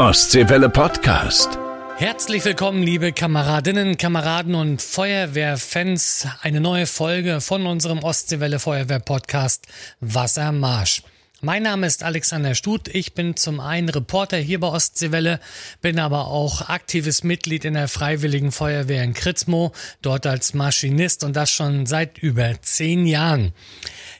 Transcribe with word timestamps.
Ostseewelle 0.00 0.70
Podcast. 0.70 1.58
Herzlich 1.98 2.42
willkommen, 2.46 2.82
liebe 2.82 3.12
Kameradinnen, 3.12 3.98
Kameraden 3.98 4.54
und 4.54 4.80
Feuerwehrfans. 4.80 6.26
Eine 6.40 6.62
neue 6.62 6.86
Folge 6.86 7.42
von 7.42 7.66
unserem 7.66 7.98
Ostseewelle 7.98 8.60
Feuerwehr 8.60 9.00
Podcast 9.00 9.66
Wassermarsch. 10.00 11.02
Mein 11.42 11.64
Name 11.64 11.86
ist 11.86 12.02
Alexander 12.02 12.54
Stut. 12.54 12.88
Ich 12.88 13.14
bin 13.14 13.36
zum 13.36 13.60
einen 13.60 13.90
Reporter 13.90 14.38
hier 14.38 14.60
bei 14.60 14.68
Ostseewelle, 14.68 15.38
bin 15.82 15.98
aber 15.98 16.28
auch 16.28 16.70
aktives 16.70 17.22
Mitglied 17.22 17.66
in 17.66 17.74
der 17.74 17.88
Freiwilligen 17.88 18.52
Feuerwehr 18.52 19.04
in 19.04 19.12
Kritzmo, 19.12 19.72
dort 20.00 20.26
als 20.26 20.54
Maschinist 20.54 21.24
und 21.24 21.36
das 21.36 21.50
schon 21.50 21.84
seit 21.84 22.16
über 22.16 22.60
zehn 22.62 23.06
Jahren. 23.06 23.52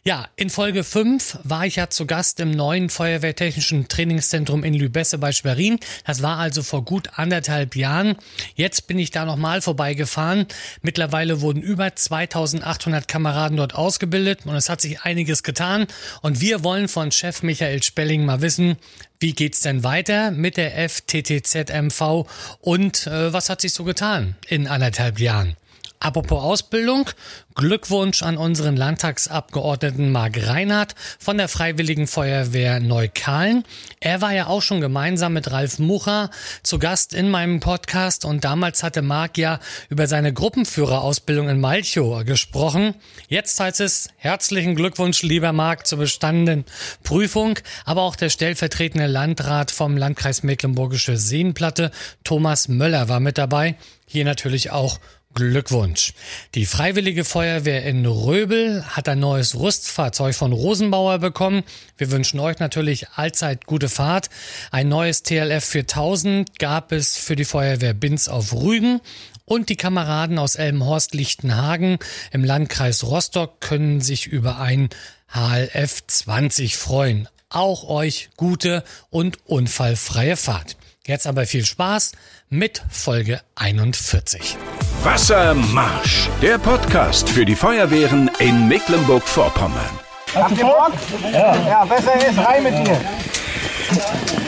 Ja, 0.03 0.29
in 0.35 0.49
Folge 0.49 0.83
5 0.83 1.41
war 1.45 1.67
ich 1.67 1.77
ja 1.77 1.91
zu 1.91 2.07
Gast 2.07 2.41
im 2.41 2.53
neuen 2.53 2.89
Feuerwehrtechnischen 2.89 3.87
Trainingszentrum 3.87 4.65
in 4.65 4.73
Lübesse 4.73 5.19
bei 5.19 5.31
Schwerin. 5.33 5.79
Das 6.07 6.23
war 6.23 6.39
also 6.39 6.63
vor 6.63 6.87
gut 6.87 7.11
anderthalb 7.17 7.77
Jahren. 7.77 8.17
Jetzt 8.55 8.87
bin 8.87 8.99
ich 8.99 9.11
da 9.11 9.27
nochmal 9.27 9.61
vorbeigefahren. 9.61 10.47
Mittlerweile 10.81 11.43
wurden 11.43 11.61
über 11.61 11.95
2800 11.95 13.09
Kameraden 13.09 13.59
dort 13.59 13.75
ausgebildet 13.75 14.47
und 14.47 14.55
es 14.55 14.71
hat 14.71 14.81
sich 14.81 15.03
einiges 15.03 15.43
getan. 15.43 15.87
Und 16.23 16.41
wir 16.41 16.65
wollen 16.65 16.89
von 16.89 17.13
Chef 17.13 17.43
Michael 17.43 17.83
Spelling 17.83 18.25
mal 18.25 18.41
wissen, 18.41 18.79
wie 19.19 19.35
geht's 19.35 19.61
denn 19.61 19.85
weiter 19.85 20.31
mit 20.31 20.57
der 20.57 20.89
FTTZMV 20.89 22.27
und 22.61 23.07
äh, 23.07 23.35
was 23.35 23.51
hat 23.51 23.61
sich 23.61 23.75
so 23.75 23.85
getan 23.85 24.35
in 24.49 24.67
anderthalb 24.67 25.21
Jahren? 25.21 25.57
Apropos 26.03 26.43
Ausbildung, 26.43 27.11
Glückwunsch 27.55 28.23
an 28.23 28.39
unseren 28.39 28.75
Landtagsabgeordneten 28.75 30.11
Marc 30.11 30.47
Reinhardt 30.47 30.95
von 31.19 31.37
der 31.37 31.47
Freiwilligen 31.47 32.07
Feuerwehr 32.07 32.81
Neukalen. 32.81 33.65
Er 34.01 34.23
war 34.23 34.33
ja 34.33 34.47
auch 34.47 34.63
schon 34.63 34.81
gemeinsam 34.81 35.35
mit 35.35 35.51
Ralf 35.51 35.79
Mucher 35.79 36.31
zu 36.63 36.79
Gast 36.79 37.13
in 37.13 37.29
meinem 37.29 37.61
Podcast 37.61 38.25
und 38.25 38.45
damals 38.45 38.83
hatte 38.83 39.03
Marc 39.03 39.37
ja 39.37 39.61
über 39.91 40.07
seine 40.07 40.33
Gruppenführerausbildung 40.33 41.51
in 41.51 41.61
Malchow 41.61 42.25
gesprochen. 42.25 42.95
Jetzt 43.29 43.61
heißt 43.61 43.83
es 43.83 44.09
herzlichen 44.17 44.77
Glückwunsch, 44.77 45.21
lieber 45.21 45.53
Marc, 45.53 45.87
zur 45.87 45.99
bestandenen 45.99 46.65
Prüfung, 47.03 47.59
aber 47.85 48.01
auch 48.01 48.17
der 48.17 48.31
stellvertretende 48.31 49.07
Landrat 49.07 49.71
vom 49.71 49.99
Landkreis 49.99 50.45
Mecklenburgische 50.45 51.19
Seenplatte, 51.19 51.91
Thomas 52.25 52.69
Möller, 52.69 53.11
war 53.11 53.21
mit 53.21 53.37
dabei. 53.37 53.77
Hier 54.07 54.25
natürlich 54.25 54.71
auch 54.71 54.99
Glückwunsch. 55.35 56.13
Die 56.55 56.67
Freiwillige 56.67 57.25
Feuerwehr 57.25 57.85
in 57.85 58.05
Röbel 58.05 58.85
hat 58.85 59.09
ein 59.09 59.21
neues 59.21 59.59
Rüstfahrzeug 59.59 60.35
von 60.35 60.53
Rosenbauer 60.53 61.19
bekommen. 61.19 61.63
Wir 61.97 62.11
wünschen 62.11 62.41
euch 62.41 62.59
natürlich 62.59 63.09
allzeit 63.11 63.67
gute 63.67 63.89
Fahrt. 63.89 64.29
Ein 64.71 64.89
neues 64.89 65.23
TLF 65.23 65.65
4000 65.65 66.59
gab 66.59 66.91
es 66.93 67.17
für 67.17 67.37
die 67.37 67.45
Feuerwehr 67.45 67.95
Binz 67.95 68.29
auf 68.29 68.53
Rügen. 68.53 69.01
Und 69.45 69.69
die 69.69 69.77
Kameraden 69.77 70.39
aus 70.39 70.57
Elmhorst-Lichtenhagen 70.57 71.99
im 72.33 72.45
Landkreis 72.45 73.05
Rostock 73.05 73.61
können 73.61 74.01
sich 74.01 74.27
über 74.27 74.59
ein 74.59 74.91
HLF 75.33 76.07
20 76.07 76.77
freuen. 76.77 77.29
Auch 77.49 77.89
euch 77.89 78.31
gute 78.37 78.85
und 79.11 79.39
unfallfreie 79.47 80.37
Fahrt. 80.37 80.77
Jetzt 81.07 81.27
aber 81.27 81.47
viel 81.47 81.65
Spaß 81.65 82.13
mit 82.51 82.83
Folge 82.91 83.41
41. 83.55 84.57
Wassermarsch, 85.03 86.29
der 86.43 86.59
Podcast 86.59 87.31
für 87.31 87.47
die 87.47 87.57
Feuerwehren 87.57 88.31
in 88.39 88.69
Mecklenburg-Vorpommern. 88.69 89.99
Habt 90.35 90.59
ihr 90.59 90.65
Bock? 90.65 90.93
Ja. 91.33 91.57
ja, 91.67 91.85
besser 91.87 92.15
ist 92.29 92.39
rein 92.39 92.63
mit 92.63 92.87
dir. 92.87 93.01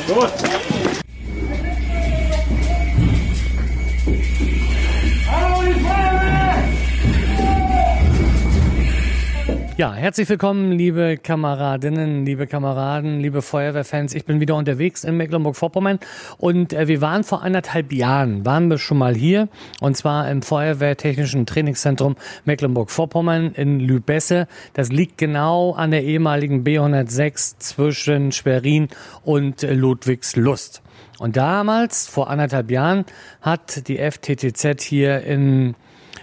Gut. 0.06 0.32
Ja, 9.78 9.94
herzlich 9.94 10.28
willkommen, 10.28 10.72
liebe 10.72 11.16
Kameradinnen, 11.16 12.26
liebe 12.26 12.46
Kameraden, 12.46 13.20
liebe 13.20 13.40
Feuerwehrfans. 13.40 14.14
Ich 14.14 14.26
bin 14.26 14.38
wieder 14.38 14.54
unterwegs 14.54 15.02
in 15.02 15.16
Mecklenburg-Vorpommern 15.16 15.98
und 16.36 16.74
äh, 16.74 16.88
wir 16.88 17.00
waren 17.00 17.24
vor 17.24 17.42
anderthalb 17.42 17.90
Jahren, 17.90 18.44
waren 18.44 18.68
wir 18.68 18.76
schon 18.76 18.98
mal 18.98 19.14
hier 19.14 19.48
und 19.80 19.96
zwar 19.96 20.30
im 20.30 20.42
Feuerwehrtechnischen 20.42 21.46
Trainingszentrum 21.46 22.16
Mecklenburg-Vorpommern 22.44 23.52
in 23.54 23.80
Lübesse. 23.80 24.46
Das 24.74 24.92
liegt 24.92 25.16
genau 25.16 25.72
an 25.72 25.90
der 25.90 26.04
ehemaligen 26.04 26.64
B106 26.64 27.58
zwischen 27.58 28.30
Schwerin 28.30 28.88
und 29.24 29.62
äh, 29.62 29.72
Ludwigslust. 29.72 30.82
Und 31.18 31.38
damals, 31.38 32.06
vor 32.06 32.28
anderthalb 32.28 32.70
Jahren, 32.70 33.06
hat 33.40 33.88
die 33.88 33.96
FTTZ 33.96 34.82
hier 34.82 35.22
in 35.22 35.76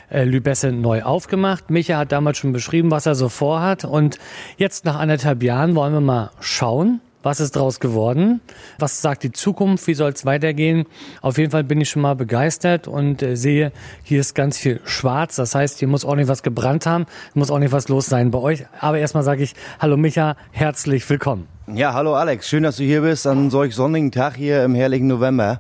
äh, 0.10 0.24
Lübesse 0.24 0.72
neu 0.72 1.04
aufgemacht. 1.04 1.70
Micha 1.70 1.98
hat 1.98 2.12
damals 2.12 2.38
schon 2.38 2.54
beschrieben, 2.54 2.92
was 2.92 3.06
er 3.06 3.16
so 3.16 3.30
vorhat. 3.30 3.86
Und 3.86 4.18
jetzt 4.58 4.86
nach 4.86 5.00
anderthalb 5.00 5.44
Jahren 5.44 5.76
wollen 5.76 5.94
wir 5.94 6.02
mal 6.02 6.32
schauen, 6.40 7.02
was 7.22 7.42
ist 7.42 7.58
daraus 7.58 7.82
geworden? 7.82 8.40
Was 8.78 9.02
sagt 9.02 9.24
die 9.24 9.32
Zukunft? 9.34 9.88
Wie 9.88 9.94
soll 9.94 10.12
es 10.12 10.26
weitergehen? 10.26 10.86
Auf 11.22 11.38
jeden 11.38 11.52
Fall 11.52 11.66
bin 11.66 11.82
ich 11.82 11.90
schon 11.90 12.02
mal 12.02 12.16
begeistert 12.16 12.88
und 12.88 13.22
äh, 13.22 13.36
sehe, 13.36 13.74
hier 14.04 14.22
ist 14.22 14.36
ganz 14.36 14.58
viel 14.58 14.80
schwarz. 14.86 15.36
Das 15.36 15.54
heißt, 15.54 15.80
hier 15.80 15.90
muss 15.90 16.06
ordentlich 16.06 16.30
was 16.30 16.44
gebrannt 16.44 16.86
haben, 16.86 17.06
muss 17.34 17.52
ordentlich 17.52 17.74
was 17.74 17.90
los 17.90 18.06
sein 18.06 18.32
bei 18.32 18.40
euch. 18.40 18.66
Aber 18.80 19.00
erstmal 19.00 19.24
sage 19.24 19.44
ich, 19.44 19.54
hallo 19.80 19.98
Micha, 19.98 20.38
herzlich 20.52 21.10
willkommen. 21.10 21.48
Ja, 21.68 21.94
hallo 21.94 22.16
Alex, 22.16 22.48
schön, 22.48 22.64
dass 22.64 22.78
du 22.78 22.84
hier 22.84 23.02
bist 23.02 23.28
an 23.28 23.50
solch 23.50 23.76
sonnigen 23.76 24.12
Tag 24.12 24.38
hier 24.38 24.64
im 24.64 24.74
herrlichen 24.74 25.08
November. 25.08 25.60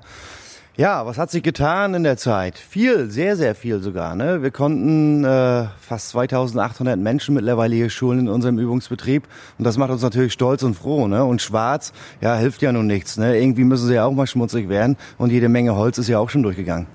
Ja, 0.79 1.06
was 1.06 1.17
hat 1.17 1.29
sich 1.29 1.44
getan 1.44 1.94
in 1.94 2.03
der 2.03 2.16
Zeit? 2.16 2.57
Viel, 2.57 3.12
sehr, 3.12 3.35
sehr 3.35 3.53
viel 3.53 3.81
sogar. 3.81 4.16
Ne? 4.16 4.41
Wir 4.44 4.50
konnten 4.50 5.25
äh, 5.25 5.66
fast 5.78 6.07
2800 6.12 6.97
Menschen 6.97 7.35
mittlerweile 7.35 7.75
hier 7.75 7.90
schulen 7.90 8.19
in 8.19 8.29
unserem 8.29 8.57
Übungsbetrieb 8.59 9.28
und 9.57 9.66
das 9.66 9.75
macht 9.75 9.91
uns 9.91 10.01
natürlich 10.03 10.31
stolz 10.31 10.63
und 10.63 10.75
froh. 10.75 11.07
Ne? 11.07 11.25
Und 11.25 11.41
schwarz, 11.41 11.91
ja, 12.22 12.38
hilft 12.38 12.62
ja 12.62 12.72
nun 12.72 12.88
nichts. 12.88 13.17
Ne? 13.17 13.38
Irgendwie 13.38 13.66
müssen 13.66 13.88
sie 13.88 13.95
ja 13.95 14.06
auch 14.06 14.13
mal 14.13 14.25
schmutzig 14.25 14.69
werden 14.69 14.95
und 15.17 15.34
jede 15.34 15.50
Menge 15.50 15.75
Holz 15.75 15.97
ist 15.97 16.07
ja 16.07 16.17
auch 16.17 16.29
schon 16.29 16.44
durchgegangen. 16.44 16.88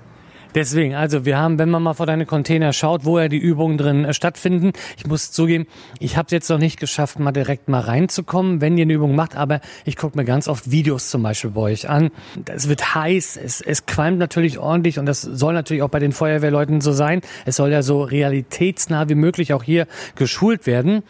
Deswegen, 0.55 0.95
also 0.95 1.25
wir 1.25 1.37
haben, 1.37 1.59
wenn 1.59 1.69
man 1.69 1.83
mal 1.83 1.93
vor 1.93 2.05
deine 2.05 2.25
Container 2.25 2.71
schaut, 2.71 3.03
wo 3.03 3.19
ja 3.19 3.27
die 3.27 3.37
Übungen 3.37 3.77
drin 3.77 4.05
äh, 4.05 4.13
stattfinden, 4.13 4.71
ich 4.97 5.05
muss 5.05 5.31
zugeben, 5.33 5.67
ich 5.99 6.15
habe 6.15 6.27
es 6.27 6.31
jetzt 6.31 6.49
noch 6.49 6.57
nicht 6.57 6.79
geschafft, 6.79 7.19
mal 7.19 7.33
direkt 7.33 7.67
mal 7.67 7.81
reinzukommen, 7.81 8.61
wenn 8.61 8.77
ihr 8.77 8.83
eine 8.83 8.93
Übung 8.93 9.15
macht, 9.15 9.35
aber 9.35 9.59
ich 9.83 9.97
gucke 9.97 10.17
mir 10.17 10.23
ganz 10.23 10.47
oft 10.47 10.71
Videos 10.71 11.09
zum 11.09 11.23
Beispiel 11.23 11.51
bei 11.51 11.61
euch 11.61 11.89
an. 11.89 12.09
Es 12.45 12.69
wird 12.69 12.95
heiß, 12.95 13.35
es, 13.35 13.59
es 13.59 13.85
qualmt 13.85 14.17
natürlich 14.17 14.57
ordentlich 14.57 14.97
und 14.97 15.05
das 15.05 15.21
soll 15.21 15.53
natürlich 15.53 15.83
auch 15.83 15.89
bei 15.89 15.99
den 15.99 16.13
Feuerwehrleuten 16.13 16.79
so 16.79 16.93
sein. 16.93 17.19
Es 17.45 17.57
soll 17.57 17.71
ja 17.71 17.81
so 17.81 18.03
realitätsnah 18.03 19.09
wie 19.09 19.15
möglich 19.15 19.51
auch 19.51 19.63
hier 19.63 19.87
geschult 20.15 20.67
werden. 20.67 21.03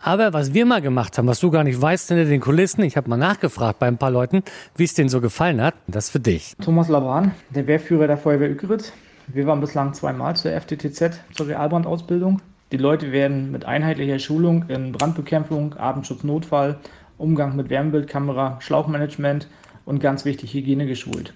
Aber 0.00 0.32
was 0.32 0.54
wir 0.54 0.64
mal 0.64 0.80
gemacht 0.80 1.18
haben, 1.18 1.26
was 1.26 1.40
du 1.40 1.50
gar 1.50 1.64
nicht 1.64 1.82
weißt 1.82 2.08
hinter 2.08 2.24
den 2.24 2.40
Kulissen, 2.40 2.82
ich 2.84 2.96
habe 2.96 3.10
mal 3.10 3.16
nachgefragt 3.16 3.78
bei 3.80 3.88
ein 3.88 3.98
paar 3.98 4.12
Leuten, 4.12 4.42
wie 4.76 4.84
es 4.84 4.94
denen 4.94 5.08
so 5.08 5.20
gefallen 5.20 5.60
hat, 5.60 5.74
das 5.86 6.08
für 6.08 6.20
dich. 6.20 6.54
Thomas 6.64 6.88
Laban, 6.88 7.32
der 7.50 7.66
Wehrführer 7.66 8.06
der 8.06 8.16
Feuerwehr 8.16 8.50
Ückeritz. 8.50 8.85
Wir 9.28 9.46
waren 9.46 9.60
bislang 9.60 9.92
zweimal 9.92 10.36
zur 10.36 10.52
FTTZ, 10.52 11.20
zur 11.34 11.48
Realbrandausbildung. 11.48 12.40
Die 12.70 12.76
Leute 12.76 13.10
werden 13.10 13.50
mit 13.50 13.64
einheitlicher 13.64 14.18
Schulung 14.18 14.64
in 14.68 14.92
Brandbekämpfung, 14.92 15.74
Abendschutz, 15.74 16.22
Notfall, 16.22 16.78
Umgang 17.18 17.56
mit 17.56 17.68
Wärmebildkamera, 17.68 18.60
Schlauchmanagement 18.60 19.48
und 19.84 20.00
ganz 20.00 20.24
wichtig 20.24 20.54
Hygiene 20.54 20.86
geschult. 20.86 21.34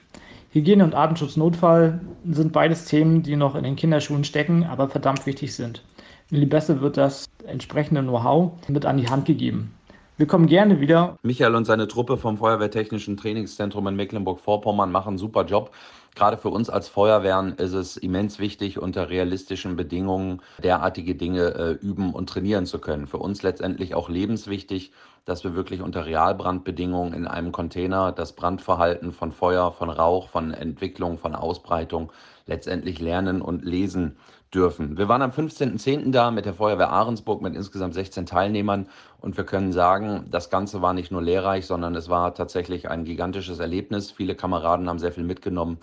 Hygiene 0.53 0.85
und 0.85 0.95
Artenschutz 0.95 1.37
Notfall 1.37 2.01
sind 2.29 2.53
beides 2.53 2.85
Themen, 2.85 3.23
die 3.23 3.37
noch 3.37 3.55
in 3.55 3.65
den 3.65 3.77
Kinderschulen 3.77 4.25
stecken, 4.25 4.65
aber 4.65 4.89
verdammt 4.89 5.27
wichtig 5.27 5.55
sind. 5.55 5.85
In 6.31 6.39
Libesse 6.39 6.81
wird 6.81 6.97
das 6.97 7.27
entsprechende 7.47 8.03
Know-how 8.03 8.53
mit 8.69 8.87
an 8.87 8.99
die 8.99 9.09
Hand 9.09 9.27
gegeben. 9.27 9.73
Wir 10.17 10.27
kommen 10.27 10.47
gerne 10.47 10.81
wieder. 10.81 11.17
Michael 11.23 11.55
und 11.55 11.65
seine 11.65 11.89
Truppe 11.89 12.19
vom 12.19 12.37
Feuerwehrtechnischen 12.37 13.17
Trainingszentrum 13.17 13.87
in 13.87 13.97
Mecklenburg-Vorpommern 13.97 14.93
machen 14.93 15.09
einen 15.09 15.19
super 15.19 15.47
Job. 15.47 15.71
Gerade 16.15 16.37
für 16.37 16.49
uns 16.49 16.69
als 16.69 16.89
Feuerwehren 16.89 17.55
ist 17.55 17.73
es 17.73 17.97
immens 17.97 18.39
wichtig, 18.39 18.79
unter 18.79 19.11
realistischen 19.11 19.77
Bedingungen 19.77 20.43
derartige 20.63 21.15
Dinge 21.15 21.55
äh, 21.55 21.71
üben 21.73 22.13
und 22.13 22.29
trainieren 22.29 22.67
zu 22.67 22.79
können. 22.79 23.07
Für 23.07 23.19
uns 23.19 23.43
letztendlich 23.43 23.95
auch 23.95 24.09
lebenswichtig, 24.09 24.93
dass 25.25 25.45
wir 25.45 25.55
wirklich 25.55 25.81
unter 25.83 26.07
Realbrandbedingungen 26.07 27.15
in 27.15 27.27
einem 27.27 27.53
Container 27.53 28.13
das 28.13 28.35
Brandverhalten 28.35 29.13
von 29.13 29.33
Feuer, 29.33 29.73
von 29.73 29.91
Rauch, 29.91 30.29
von 30.29 30.53
Entwicklung, 30.53 31.19
von 31.19 31.35
Ausbreitung 31.35 32.13
letztendlich 32.47 33.01
lernen 33.01 33.41
und 33.41 33.65
lesen 33.65 34.17
dürfen. 34.55 34.99
Wir 34.99 35.09
waren 35.09 35.23
am 35.23 35.31
15.10. 35.31 36.11
da 36.11 36.31
mit 36.31 36.45
der 36.45 36.55
Feuerwehr 36.55 36.91
Ahrensburg 36.91 37.43
mit 37.43 37.55
insgesamt 37.55 37.95
16 37.95 38.27
Teilnehmern 38.27 38.87
und 39.21 39.37
wir 39.37 39.45
können 39.45 39.73
sagen, 39.73 40.27
das 40.31 40.51
Ganze 40.51 40.83
war 40.83 40.93
nicht 40.93 41.11
nur 41.11 41.23
lehrreich, 41.23 41.67
sondern 41.67 41.95
es 41.95 42.09
war 42.09 42.35
tatsächlich 42.35 42.89
ein 42.89 43.05
gigantisches 43.05 43.59
Erlebnis. 43.59 44.11
Viele 44.11 44.35
Kameraden 44.35 44.89
haben 44.89 44.99
sehr 44.99 45.13
viel 45.13 45.25
mitgenommen 45.25 45.79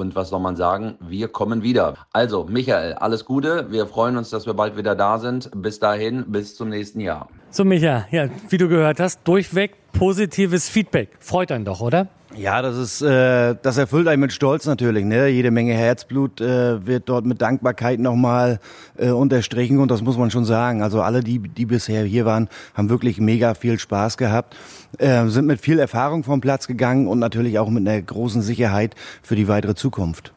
und 0.00 0.14
was 0.16 0.30
soll 0.30 0.40
man 0.40 0.56
sagen? 0.56 0.96
Wir 1.00 1.28
kommen 1.28 1.62
wieder. 1.62 1.94
Also, 2.12 2.44
Michael, 2.44 2.94
alles 2.94 3.26
Gute. 3.26 3.70
Wir 3.70 3.86
freuen 3.86 4.16
uns, 4.16 4.30
dass 4.30 4.46
wir 4.46 4.54
bald 4.54 4.76
wieder 4.76 4.96
da 4.96 5.18
sind. 5.18 5.50
Bis 5.54 5.78
dahin, 5.78 6.24
bis 6.28 6.56
zum 6.56 6.70
nächsten 6.70 7.00
Jahr. 7.00 7.28
So, 7.50 7.64
Michael, 7.64 8.06
ja, 8.10 8.28
wie 8.48 8.56
du 8.56 8.68
gehört 8.68 8.98
hast, 8.98 9.20
durchweg 9.24 9.76
positives 9.92 10.68
Feedback. 10.68 11.10
Freut 11.20 11.52
einen 11.52 11.66
doch, 11.66 11.80
oder? 11.80 12.08
Ja, 12.36 12.62
das 12.62 12.76
ist, 12.76 13.02
äh, 13.02 13.56
das 13.60 13.76
erfüllt 13.76 14.06
einen 14.06 14.20
mit 14.20 14.32
Stolz 14.32 14.64
natürlich. 14.64 15.04
Ne? 15.04 15.28
Jede 15.28 15.50
Menge 15.50 15.74
Herzblut 15.74 16.40
äh, 16.40 16.86
wird 16.86 17.08
dort 17.08 17.26
mit 17.26 17.42
Dankbarkeit 17.42 17.98
nochmal 17.98 18.60
äh, 18.96 19.10
unterstrichen 19.10 19.80
und 19.80 19.90
das 19.90 20.00
muss 20.02 20.16
man 20.16 20.30
schon 20.30 20.44
sagen. 20.44 20.80
Also 20.80 21.02
alle, 21.02 21.24
die, 21.24 21.40
die 21.40 21.66
bisher 21.66 22.04
hier 22.04 22.26
waren, 22.26 22.48
haben 22.74 22.88
wirklich 22.88 23.18
mega 23.18 23.54
viel 23.54 23.80
Spaß 23.80 24.16
gehabt, 24.16 24.56
äh, 24.98 25.26
sind 25.26 25.46
mit 25.46 25.60
viel 25.60 25.80
Erfahrung 25.80 26.22
vom 26.22 26.40
Platz 26.40 26.68
gegangen 26.68 27.08
und 27.08 27.18
natürlich 27.18 27.58
auch 27.58 27.68
mit 27.68 27.86
einer 27.86 28.00
großen 28.00 28.42
Sicherheit 28.42 28.94
für 29.22 29.34
die 29.34 29.48
weitere 29.48 29.74
Zukunft. 29.74 30.32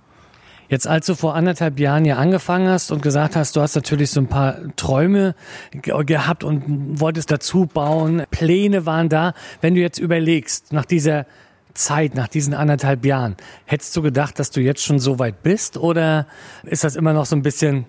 Jetzt, 0.69 0.87
als 0.87 1.05
du 1.05 1.13
vor 1.13 1.35
anderthalb 1.35 1.79
Jahren 1.79 2.05
ja 2.05 2.15
angefangen 2.15 2.67
hast 2.67 2.91
und 2.91 3.03
gesagt 3.03 3.35
hast, 3.35 3.55
du 3.55 3.61
hast 3.61 3.75
natürlich 3.75 4.09
so 4.09 4.19
ein 4.19 4.27
paar 4.27 4.55
Träume 4.75 5.35
gehabt 5.71 6.43
und 6.43 6.99
wolltest 6.99 7.29
dazu 7.29 7.67
bauen, 7.67 8.23
Pläne 8.31 8.87
waren 8.87 9.07
da. 9.07 9.33
Wenn 9.61 9.75
du 9.75 9.81
jetzt 9.81 9.99
überlegst, 9.99 10.73
nach 10.73 10.85
dieser 10.85 11.27
Zeit, 11.73 12.15
nach 12.15 12.27
diesen 12.27 12.53
anderthalb 12.53 13.05
Jahren, 13.05 13.35
hättest 13.65 13.95
du 13.95 14.01
gedacht, 14.01 14.39
dass 14.39 14.51
du 14.51 14.61
jetzt 14.61 14.83
schon 14.83 14.99
so 14.99 15.19
weit 15.19 15.43
bist 15.43 15.77
oder 15.77 16.27
ist 16.63 16.83
das 16.83 16.95
immer 16.95 17.13
noch 17.13 17.25
so 17.25 17.35
ein 17.35 17.41
bisschen 17.41 17.85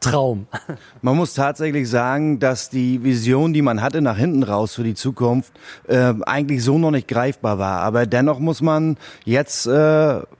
Traum. 0.00 0.46
Man 1.02 1.16
muss 1.16 1.34
tatsächlich 1.34 1.88
sagen, 1.88 2.38
dass 2.38 2.68
die 2.68 3.02
Vision, 3.02 3.52
die 3.52 3.62
man 3.62 3.80
hatte 3.80 4.02
nach 4.02 4.16
hinten 4.16 4.42
raus 4.42 4.74
für 4.74 4.84
die 4.84 4.94
Zukunft, 4.94 5.52
äh, 5.88 6.12
eigentlich 6.26 6.62
so 6.62 6.78
noch 6.78 6.90
nicht 6.90 7.08
greifbar 7.08 7.58
war. 7.58 7.80
Aber 7.80 8.06
dennoch 8.06 8.38
muss 8.38 8.60
man 8.60 8.98
jetzt 9.24 9.66
äh, 9.66 9.70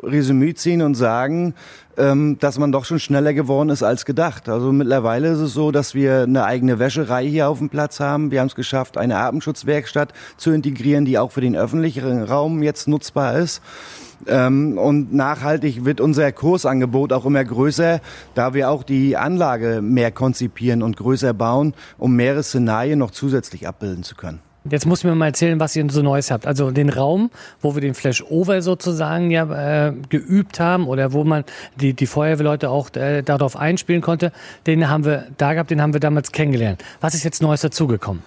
Resümee 0.02 0.54
ziehen 0.54 0.82
und 0.82 0.94
sagen, 0.94 1.54
ähm, 1.96 2.38
dass 2.38 2.58
man 2.58 2.72
doch 2.72 2.84
schon 2.84 3.00
schneller 3.00 3.34
geworden 3.34 3.70
ist 3.70 3.82
als 3.82 4.04
gedacht. 4.04 4.48
Also 4.48 4.72
mittlerweile 4.72 5.28
ist 5.28 5.38
es 5.38 5.52
so, 5.52 5.70
dass 5.70 5.94
wir 5.94 6.22
eine 6.22 6.44
eigene 6.44 6.78
Wäscherei 6.78 7.26
hier 7.26 7.48
auf 7.48 7.58
dem 7.58 7.68
Platz 7.68 8.00
haben. 8.00 8.30
Wir 8.30 8.40
haben 8.40 8.48
es 8.48 8.54
geschafft, 8.54 8.98
eine 8.98 9.18
Atemschutzwerkstatt 9.18 10.12
zu 10.36 10.50
integrieren, 10.52 11.04
die 11.04 11.18
auch 11.18 11.32
für 11.32 11.40
den 11.40 11.56
öffentlichen 11.56 12.22
Raum 12.22 12.62
jetzt 12.62 12.88
nutzbar 12.88 13.36
ist. 13.38 13.62
Ähm, 14.26 14.78
und 14.78 15.12
nachhaltig 15.12 15.84
wird 15.84 16.00
unser 16.00 16.32
Kursangebot 16.32 17.12
auch 17.12 17.26
immer 17.26 17.44
größer, 17.44 18.00
da 18.34 18.54
wir 18.54 18.70
auch 18.70 18.82
die 18.82 19.16
Anlage 19.16 19.82
mehr 19.82 20.10
konzipieren 20.10 20.82
und 20.82 20.96
größer 20.96 21.34
bauen, 21.34 21.74
um 21.98 22.16
mehrere 22.16 22.42
Szenarien 22.42 22.98
noch 22.98 23.10
zusätzlich 23.10 23.68
abbilden 23.68 24.02
zu 24.02 24.14
können. 24.14 24.40
Jetzt 24.70 24.86
muss 24.86 25.00
ich 25.00 25.04
mir 25.04 25.14
mal 25.14 25.26
erzählen, 25.26 25.60
was 25.60 25.76
ihr 25.76 25.88
so 25.90 26.02
Neues 26.02 26.30
habt. 26.30 26.46
Also 26.46 26.70
den 26.70 26.88
Raum, 26.88 27.30
wo 27.60 27.74
wir 27.74 27.80
den 27.80 27.94
Flash 27.94 28.22
Over 28.28 28.62
sozusagen 28.62 29.30
ja 29.30 29.88
äh, 29.88 29.92
geübt 30.08 30.60
haben 30.60 30.86
oder 30.88 31.12
wo 31.12 31.24
man 31.24 31.44
die, 31.76 31.94
die 31.94 32.06
Feuerwehrleute 32.06 32.70
auch 32.70 32.94
äh, 32.94 33.22
darauf 33.22 33.56
einspielen 33.56 34.02
konnte, 34.02 34.32
den 34.66 34.88
haben 34.88 35.04
wir 35.04 35.26
da 35.38 35.52
gehabt, 35.52 35.70
den 35.70 35.82
haben 35.82 35.92
wir 35.92 36.00
damals 36.00 36.32
kennengelernt. 36.32 36.82
Was 37.00 37.14
ist 37.14 37.24
jetzt 37.24 37.42
Neues 37.42 37.60
dazugekommen? 37.60 38.22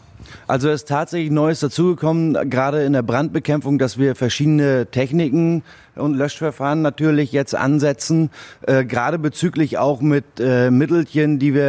Also 0.47 0.69
es 0.69 0.81
ist 0.81 0.87
tatsächlich 0.87 1.31
Neues 1.31 1.59
dazugekommen, 1.59 2.49
gerade 2.49 2.83
in 2.83 2.93
der 2.93 3.01
Brandbekämpfung, 3.01 3.79
dass 3.79 3.97
wir 3.97 4.15
verschiedene 4.15 4.87
Techniken 4.87 5.63
und 5.99 6.15
Löschverfahren 6.15 6.81
natürlich 6.81 7.31
jetzt 7.31 7.55
ansetzen, 7.55 8.29
äh, 8.65 8.85
gerade 8.85 9.19
bezüglich 9.19 9.77
auch 9.77 10.01
mit 10.01 10.25
äh, 10.39 10.71
Mittelchen, 10.71 11.39
die 11.39 11.53
wir 11.53 11.63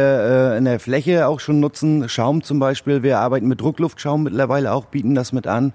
äh, 0.53 0.57
in 0.57 0.65
der 0.65 0.79
Fläche 0.79 1.27
auch 1.27 1.39
schon 1.39 1.59
nutzen, 1.59 2.09
Schaum 2.09 2.43
zum 2.43 2.59
Beispiel. 2.59 3.03
Wir 3.03 3.19
arbeiten 3.19 3.47
mit 3.47 3.61
Druckluftschaum 3.61 4.23
mittlerweile 4.23 4.71
auch, 4.73 4.85
bieten 4.85 5.15
das 5.15 5.33
mit 5.33 5.47
an. 5.47 5.73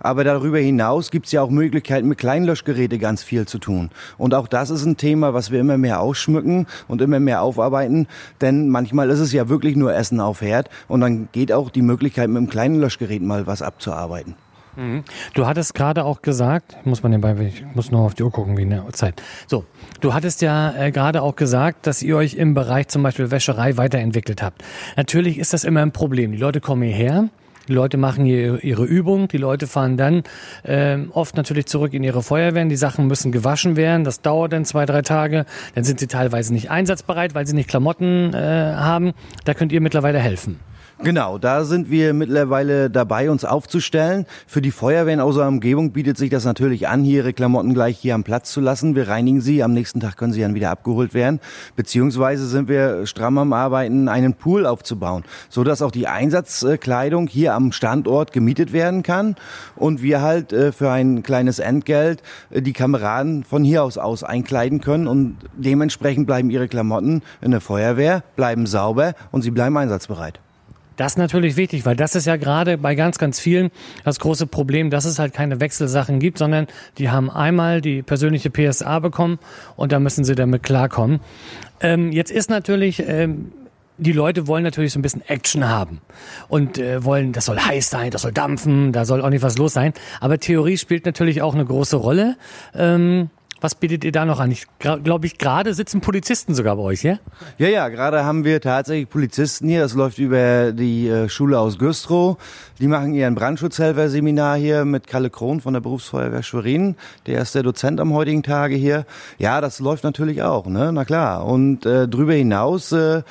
Aber 0.00 0.24
darüber 0.24 0.58
hinaus 0.58 1.10
gibt 1.10 1.26
es 1.26 1.32
ja 1.32 1.42
auch 1.42 1.50
Möglichkeiten, 1.50 2.08
mit 2.08 2.18
Kleinlöschgeräte 2.18 2.98
ganz 2.98 3.22
viel 3.22 3.46
zu 3.46 3.58
tun. 3.58 3.90
Und 4.18 4.34
auch 4.34 4.48
das 4.48 4.70
ist 4.70 4.84
ein 4.84 4.96
Thema, 4.96 5.34
was 5.34 5.50
wir 5.50 5.60
immer 5.60 5.78
mehr 5.78 6.00
ausschmücken 6.00 6.66
und 6.88 7.02
immer 7.02 7.20
mehr 7.20 7.42
aufarbeiten. 7.42 8.06
Denn 8.40 8.68
manchmal 8.68 9.10
ist 9.10 9.20
es 9.20 9.32
ja 9.32 9.48
wirklich 9.48 9.76
nur 9.76 9.94
Essen 9.94 10.20
auf 10.20 10.40
Herd 10.40 10.70
und 10.88 11.00
dann 11.00 11.28
geht 11.32 11.52
auch 11.52 11.70
die 11.70 11.82
Möglichkeit, 11.82 12.28
mit 12.28 12.38
einem 12.38 12.48
kleinen 12.48 12.80
Löschgerät 12.80 13.22
mal 13.22 13.46
was 13.46 13.62
abzuarbeiten. 13.62 14.34
Mhm. 14.76 15.04
Du 15.34 15.46
hattest 15.46 15.74
gerade 15.74 16.04
auch 16.04 16.22
gesagt, 16.22 16.76
muss 16.84 17.02
man 17.02 17.12
nebenbei, 17.12 17.46
ich 17.46 17.64
muss 17.74 17.90
nur 17.90 18.02
auf 18.02 18.14
die 18.14 18.22
Uhr 18.22 18.30
gucken 18.30 18.56
wie 18.56 18.62
eine 18.62 18.84
Zeit. 18.92 19.22
So, 19.46 19.64
du 20.00 20.14
hattest 20.14 20.42
ja 20.42 20.74
äh, 20.76 20.90
gerade 20.90 21.22
auch 21.22 21.36
gesagt, 21.36 21.86
dass 21.86 22.02
ihr 22.02 22.16
euch 22.16 22.34
im 22.34 22.54
Bereich 22.54 22.88
zum 22.88 23.02
Beispiel 23.02 23.30
Wäscherei 23.30 23.76
weiterentwickelt 23.76 24.42
habt. 24.42 24.62
Natürlich 24.96 25.38
ist 25.38 25.52
das 25.52 25.64
immer 25.64 25.80
ein 25.80 25.92
Problem. 25.92 26.32
Die 26.32 26.38
Leute 26.38 26.60
kommen 26.60 26.82
hierher, 26.82 27.28
die 27.68 27.72
Leute 27.72 27.96
machen 27.96 28.24
hier 28.24 28.62
ihre 28.62 28.84
Übung, 28.84 29.28
die 29.28 29.38
Leute 29.38 29.66
fahren 29.66 29.96
dann 29.96 30.22
äh, 30.62 30.98
oft 31.12 31.36
natürlich 31.36 31.66
zurück 31.66 31.94
in 31.94 32.04
ihre 32.04 32.22
Feuerwehren, 32.22 32.68
die 32.68 32.76
Sachen 32.76 33.06
müssen 33.06 33.32
gewaschen 33.32 33.76
werden, 33.76 34.04
das 34.04 34.20
dauert 34.20 34.52
dann 34.52 34.64
zwei, 34.64 34.86
drei 34.86 35.02
Tage, 35.02 35.46
dann 35.74 35.84
sind 35.84 35.98
sie 35.98 36.06
teilweise 36.06 36.52
nicht 36.52 36.70
einsatzbereit, 36.70 37.34
weil 37.34 37.46
sie 37.46 37.54
nicht 37.54 37.68
Klamotten 37.68 38.34
äh, 38.34 38.74
haben. 38.76 39.14
Da 39.44 39.54
könnt 39.54 39.72
ihr 39.72 39.80
mittlerweile 39.80 40.18
helfen. 40.18 40.60
Genau, 41.02 41.36
da 41.36 41.64
sind 41.64 41.90
wir 41.90 42.14
mittlerweile 42.14 42.88
dabei, 42.88 43.30
uns 43.30 43.44
aufzustellen. 43.44 44.24
Für 44.46 44.62
die 44.62 44.70
Feuerwehren 44.70 45.20
aus 45.20 45.34
der 45.34 45.46
Umgebung 45.46 45.92
bietet 45.92 46.16
sich 46.16 46.30
das 46.30 46.46
natürlich 46.46 46.88
an, 46.88 47.04
hier 47.04 47.18
ihre 47.18 47.34
Klamotten 47.34 47.74
gleich 47.74 47.98
hier 47.98 48.14
am 48.14 48.24
Platz 48.24 48.50
zu 48.50 48.62
lassen. 48.62 48.94
Wir 48.94 49.06
reinigen 49.06 49.42
sie, 49.42 49.62
am 49.62 49.74
nächsten 49.74 50.00
Tag 50.00 50.16
können 50.16 50.32
sie 50.32 50.40
dann 50.40 50.54
wieder 50.54 50.70
abgeholt 50.70 51.12
werden. 51.12 51.40
Beziehungsweise 51.76 52.46
sind 52.46 52.68
wir 52.68 53.06
stramm 53.06 53.36
am 53.36 53.52
Arbeiten, 53.52 54.08
einen 54.08 54.32
Pool 54.32 54.64
aufzubauen, 54.64 55.24
so 55.50 55.64
dass 55.64 55.82
auch 55.82 55.90
die 55.90 56.06
Einsatzkleidung 56.06 57.26
hier 57.26 57.52
am 57.52 57.72
Standort 57.72 58.32
gemietet 58.32 58.72
werden 58.72 59.02
kann 59.02 59.36
und 59.76 60.00
wir 60.00 60.22
halt 60.22 60.54
äh, 60.54 60.72
für 60.72 60.90
ein 60.90 61.22
kleines 61.22 61.58
Entgelt 61.58 62.22
äh, 62.48 62.62
die 62.62 62.72
Kameraden 62.72 63.44
von 63.44 63.64
hier 63.64 63.82
aus 63.82 63.98
aus 63.98 64.24
einkleiden 64.24 64.80
können 64.80 65.08
und 65.08 65.36
dementsprechend 65.58 66.26
bleiben 66.26 66.48
ihre 66.48 66.68
Klamotten 66.68 67.20
in 67.42 67.50
der 67.50 67.60
Feuerwehr, 67.60 68.22
bleiben 68.34 68.64
sauber 68.64 69.12
und 69.30 69.42
sie 69.42 69.50
bleiben 69.50 69.76
einsatzbereit. 69.76 70.40
Das 70.96 71.12
ist 71.12 71.18
natürlich 71.18 71.56
wichtig, 71.56 71.84
weil 71.84 71.94
das 71.94 72.14
ist 72.14 72.26
ja 72.26 72.36
gerade 72.36 72.78
bei 72.78 72.94
ganz, 72.94 73.18
ganz 73.18 73.38
vielen 73.38 73.70
das 74.04 74.18
große 74.18 74.46
Problem, 74.46 74.90
dass 74.90 75.04
es 75.04 75.18
halt 75.18 75.34
keine 75.34 75.60
Wechselsachen 75.60 76.18
gibt, 76.18 76.38
sondern 76.38 76.66
die 76.98 77.10
haben 77.10 77.30
einmal 77.30 77.80
die 77.80 78.02
persönliche 78.02 78.50
PSA 78.50 78.98
bekommen 78.98 79.38
und 79.76 79.92
da 79.92 80.00
müssen 80.00 80.24
sie 80.24 80.34
damit 80.34 80.62
klarkommen. 80.62 81.20
Ähm, 81.80 82.12
jetzt 82.12 82.30
ist 82.30 82.48
natürlich, 82.48 83.02
ähm, 83.06 83.52
die 83.98 84.12
Leute 84.12 84.46
wollen 84.46 84.64
natürlich 84.64 84.92
so 84.92 84.98
ein 84.98 85.02
bisschen 85.02 85.22
Action 85.26 85.68
haben 85.68 86.00
und 86.48 86.78
äh, 86.78 87.04
wollen, 87.04 87.32
das 87.32 87.46
soll 87.46 87.58
heiß 87.58 87.90
sein, 87.90 88.10
das 88.10 88.22
soll 88.22 88.32
dampfen, 88.32 88.92
da 88.92 89.04
soll 89.04 89.22
auch 89.22 89.30
nicht 89.30 89.42
was 89.42 89.58
los 89.58 89.74
sein. 89.74 89.92
Aber 90.20 90.38
Theorie 90.38 90.78
spielt 90.78 91.04
natürlich 91.04 91.42
auch 91.42 91.54
eine 91.54 91.64
große 91.64 91.96
Rolle. 91.96 92.36
Ähm, 92.74 93.30
was 93.60 93.74
bietet 93.74 94.04
ihr 94.04 94.12
da 94.12 94.24
noch 94.24 94.38
an? 94.38 94.50
Ich 94.50 94.66
glaube, 94.78 95.26
ich 95.26 95.38
gerade 95.38 95.72
sitzen 95.72 96.00
Polizisten 96.00 96.54
sogar 96.54 96.76
bei 96.76 96.82
euch, 96.82 97.02
ja? 97.02 97.18
Ja, 97.58 97.68
ja, 97.68 97.88
gerade 97.88 98.24
haben 98.24 98.44
wir 98.44 98.60
tatsächlich 98.60 99.08
Polizisten 99.08 99.68
hier. 99.68 99.80
Das 99.80 99.94
läuft 99.94 100.18
über 100.18 100.72
die 100.72 101.08
äh, 101.08 101.28
Schule 101.28 101.58
aus 101.58 101.78
Güstrow. 101.78 102.36
Die 102.78 102.86
machen 102.86 103.14
ihren 103.14 103.34
Brandschutzhelfer-Seminar 103.34 104.56
hier 104.58 104.84
mit 104.84 105.06
Kalle 105.06 105.30
Krohn 105.30 105.60
von 105.60 105.72
der 105.72 105.80
Berufsfeuerwehr 105.80 106.42
Schwerin. 106.42 106.96
Der 107.26 107.40
ist 107.40 107.54
der 107.54 107.62
Dozent 107.62 107.98
am 108.00 108.12
heutigen 108.12 108.42
Tage 108.42 108.74
hier. 108.74 109.06
Ja, 109.38 109.60
das 109.60 109.80
läuft 109.80 110.04
natürlich 110.04 110.42
auch, 110.42 110.66
ne? 110.66 110.92
Na 110.92 111.04
klar. 111.04 111.46
Und 111.46 111.86
äh, 111.86 112.06
drüber 112.06 112.34
hinaus 112.34 112.92
äh, 112.92 113.22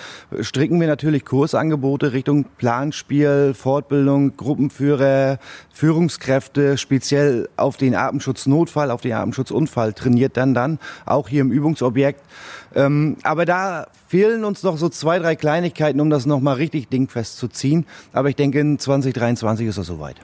stricken 0.42 0.80
wir 0.80 0.88
natürlich 0.88 1.26
Kursangebote 1.26 2.14
Richtung 2.14 2.46
Planspiel, 2.58 3.54
Fortbildung, 3.54 4.36
Gruppenführer, 4.36 5.38
Führungskräfte, 5.76 6.78
speziell 6.78 7.50
auf 7.58 7.76
den 7.76 7.96
Atemschutznotfall, 7.96 8.92
auf 8.92 9.02
den 9.02 9.12
Atemschutzunfall 9.12 9.92
trainiert 9.92 10.38
dann 10.38 10.54
dann, 10.54 10.80
auch 11.06 11.28
hier 11.28 11.42
im 11.42 11.52
Übungsobjekt. 11.52 12.22
Ähm, 12.74 13.18
aber 13.24 13.44
da 13.44 13.88
fehlen 14.08 14.46
uns 14.46 14.64
noch 14.64 14.78
so 14.78 14.88
zwei, 14.88 15.20
drei 15.20 15.36
Kleinigkeiten, 15.36 16.00
um 16.00 16.10
das 16.10 16.26
nochmal 16.26 16.56
richtig 16.56 16.88
dingfest 16.88 17.38
zu 17.38 17.50
ziehen. 17.50 17.86
Aber 18.14 18.30
ich 18.30 18.38
denke, 18.38 18.62
in 18.62 18.80
2023 18.80 19.68
ist 19.68 19.78
das 19.78 19.88
soweit. 19.88 20.16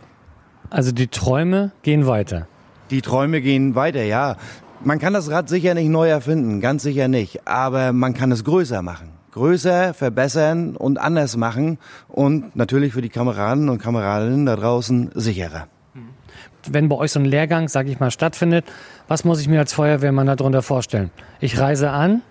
Also 0.70 0.94
die 0.94 1.08
Träume 1.08 1.74
gehen 1.82 2.08
weiter. 2.08 2.48
Die 2.90 3.02
Träume 3.02 3.42
gehen 3.42 3.76
weiter, 3.76 4.04
ja. 4.04 4.38
Man 4.86 5.00
kann 5.00 5.12
das 5.12 5.30
Rad 5.30 5.50
sicher 5.50 5.74
nicht 5.74 5.90
neu 5.90 6.08
erfinden, 6.08 6.62
ganz 6.62 6.84
sicher 6.84 7.10
nicht. 7.10 7.46
Aber 7.46 7.92
man 7.92 8.14
kann 8.14 8.32
es 8.32 8.46
größer 8.46 8.82
machen. 8.82 9.11
Größer, 9.32 9.94
verbessern 9.94 10.76
und 10.76 11.00
anders 11.00 11.38
machen. 11.38 11.78
Und 12.08 12.56
natürlich 12.56 12.94
für 12.94 13.02
die 13.02 13.10
Kameraden 13.10 13.70
und 13.70 13.82
Kameradinnen 13.82 14.46
da 14.46 14.56
draußen 14.56 15.12
sicherer 15.14 15.68
wenn 16.70 16.90
bei 16.90 16.96
euch 16.96 17.12
so 17.12 17.20
ein 17.20 17.26
Lehrgang, 17.26 17.68
sage 17.68 17.90
ich 17.92 18.00
mal, 18.00 18.12
stattfindet, 18.12 18.66
was 19.08 19.24
muss 19.24 19.42
ich 19.42 19.48
mir 19.48 19.60
als 19.60 19.74
Feuerwehrmann 19.74 20.28
darunter 20.28 20.62
vorstellen? 20.62 21.12
Ich 21.40 21.60
reise 21.60 21.92
an, 21.92 22.22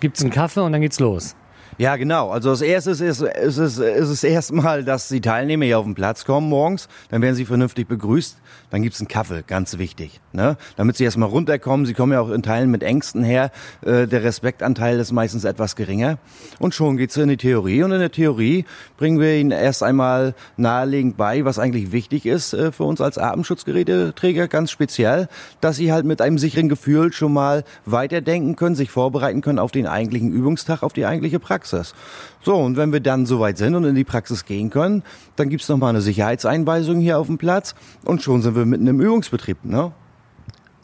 gibt's 0.00 0.22
einen 0.22 0.30
Kaffee 0.30 0.60
und 0.60 0.72
dann 0.72 0.80
geht's 0.80 1.00
los. 1.00 1.34
Ja, 1.80 1.96
genau. 1.96 2.28
Also 2.28 2.50
als 2.50 2.60
erstes 2.60 3.00
ist, 3.00 3.22
ist, 3.22 3.56
es, 3.56 3.78
ist 3.78 4.08
es 4.10 4.22
erstmal, 4.22 4.84
dass 4.84 5.08
die 5.08 5.22
Teilnehmer 5.22 5.64
hier 5.64 5.78
auf 5.78 5.86
den 5.86 5.94
Platz 5.94 6.26
kommen 6.26 6.46
morgens. 6.46 6.90
Dann 7.08 7.22
werden 7.22 7.34
sie 7.34 7.46
vernünftig 7.46 7.88
begrüßt. 7.88 8.36
Dann 8.68 8.82
gibt's 8.82 9.00
einen 9.00 9.08
Kaffee, 9.08 9.42
ganz 9.46 9.78
wichtig. 9.78 10.20
Ne? 10.34 10.58
Damit 10.76 10.98
sie 10.98 11.04
erstmal 11.04 11.30
runterkommen. 11.30 11.86
Sie 11.86 11.94
kommen 11.94 12.12
ja 12.12 12.20
auch 12.20 12.28
in 12.28 12.42
Teilen 12.42 12.70
mit 12.70 12.82
Ängsten 12.82 13.24
her. 13.24 13.50
Äh, 13.80 14.06
der 14.06 14.22
Respektanteil 14.22 15.00
ist 15.00 15.10
meistens 15.12 15.44
etwas 15.44 15.74
geringer. 15.74 16.18
Und 16.58 16.74
schon 16.74 16.98
geht's 16.98 17.16
in 17.16 17.30
die 17.30 17.38
Theorie. 17.38 17.82
Und 17.82 17.92
in 17.92 18.00
der 18.00 18.12
Theorie 18.12 18.66
bringen 18.98 19.18
wir 19.18 19.34
ihnen 19.36 19.50
erst 19.50 19.82
einmal 19.82 20.34
nahelegend 20.58 21.16
bei, 21.16 21.46
was 21.46 21.58
eigentlich 21.58 21.92
wichtig 21.92 22.26
ist 22.26 22.52
äh, 22.52 22.72
für 22.72 22.84
uns 22.84 23.00
als 23.00 23.16
Atemschutzgeräteträger, 23.16 24.48
ganz 24.48 24.70
speziell, 24.70 25.28
dass 25.62 25.76
sie 25.76 25.94
halt 25.94 26.04
mit 26.04 26.20
einem 26.20 26.36
sicheren 26.36 26.68
Gefühl 26.68 27.10
schon 27.14 27.32
mal 27.32 27.64
weiterdenken 27.86 28.54
können, 28.54 28.74
sich 28.74 28.90
vorbereiten 28.90 29.40
können 29.40 29.58
auf 29.58 29.72
den 29.72 29.86
eigentlichen 29.86 30.30
Übungstag, 30.30 30.82
auf 30.82 30.92
die 30.92 31.06
eigentliche 31.06 31.40
Praxis. 31.40 31.69
Praxis. 31.70 31.94
So, 32.42 32.56
und 32.56 32.76
wenn 32.76 32.92
wir 32.92 33.00
dann 33.00 33.26
soweit 33.26 33.58
sind 33.58 33.74
und 33.74 33.84
in 33.84 33.94
die 33.94 34.04
Praxis 34.04 34.44
gehen 34.44 34.70
können, 34.70 35.02
dann 35.36 35.48
gibt's 35.48 35.68
noch 35.68 35.76
mal 35.76 35.90
eine 35.90 36.00
Sicherheitseinweisung 36.00 37.00
hier 37.00 37.18
auf 37.18 37.26
dem 37.26 37.38
Platz 37.38 37.74
und 38.04 38.22
schon 38.22 38.42
sind 38.42 38.56
wir 38.56 38.64
mitten 38.64 38.86
im 38.86 39.00
Übungsbetrieb. 39.00 39.64
Ne? 39.64 39.92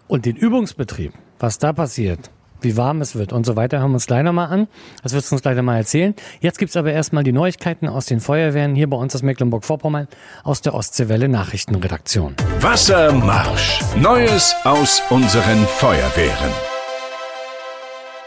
Und 0.06 0.26
den 0.26 0.36
Übungsbetrieb, 0.36 1.12
was 1.38 1.58
da 1.58 1.72
passiert, 1.72 2.30
wie 2.60 2.76
warm 2.76 3.00
es 3.00 3.14
wird 3.16 3.32
und 3.32 3.44
so 3.44 3.56
weiter, 3.56 3.80
hören 3.80 3.90
wir 3.90 3.94
uns 3.94 4.06
gleich 4.06 4.22
nochmal 4.22 4.48
an. 4.48 4.68
Das 5.02 5.12
wirst 5.12 5.30
du 5.30 5.34
uns 5.34 5.42
gleich 5.42 5.60
mal 5.60 5.76
erzählen. 5.76 6.14
Jetzt 6.40 6.58
gibt's 6.58 6.76
aber 6.76 6.92
erstmal 6.92 7.22
die 7.22 7.32
Neuigkeiten 7.32 7.88
aus 7.88 8.06
den 8.06 8.20
Feuerwehren 8.20 8.74
hier 8.74 8.88
bei 8.88 8.96
uns 8.96 9.14
aus 9.14 9.22
Mecklenburg-Vorpommern 9.22 10.08
aus 10.42 10.60
der 10.62 10.74
Ostseewelle 10.74 11.28
Nachrichtenredaktion. 11.28 12.34
Wassermarsch. 12.60 13.80
Neues 13.96 14.54
aus 14.64 15.02
unseren 15.10 15.66
Feuerwehren. 15.66 16.75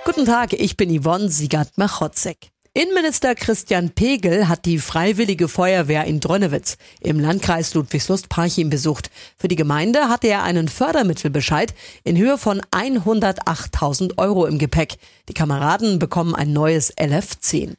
Guten 0.06 0.25
Tag, 0.25 0.53
ich 0.53 0.77
bin 0.77 0.89
Yvonne 0.89 1.29
Siegert-Machotzek. 1.29 2.51
Innenminister 2.74 3.36
Christian 3.36 3.89
Pegel 3.89 4.48
hat 4.48 4.65
die 4.65 4.79
Freiwillige 4.79 5.48
Feuerwehr 5.48 6.06
in 6.06 6.20
Dronnewitz 6.20 6.77
im 7.01 7.20
Landkreis 7.20 7.74
Ludwigslust-Parchim 7.74 8.70
besucht. 8.70 9.12
Für 9.38 9.50
die 9.50 9.56
Gemeinde 9.56 10.08
hatte 10.08 10.27
er 10.27 10.44
einen 10.44 10.68
Fördermittelbescheid 10.68 11.74
in 12.03 12.18
Höhe 12.18 12.38
von 12.38 12.62
108.000 12.72 14.18
Euro 14.18 14.46
im 14.46 14.58
Gepäck. 14.58 14.98
Die 15.27 15.34
Kameraden 15.34 16.00
bekommen 16.00 16.34
ein 16.34 16.53
neues 16.53 16.96
LF10. 16.96 17.75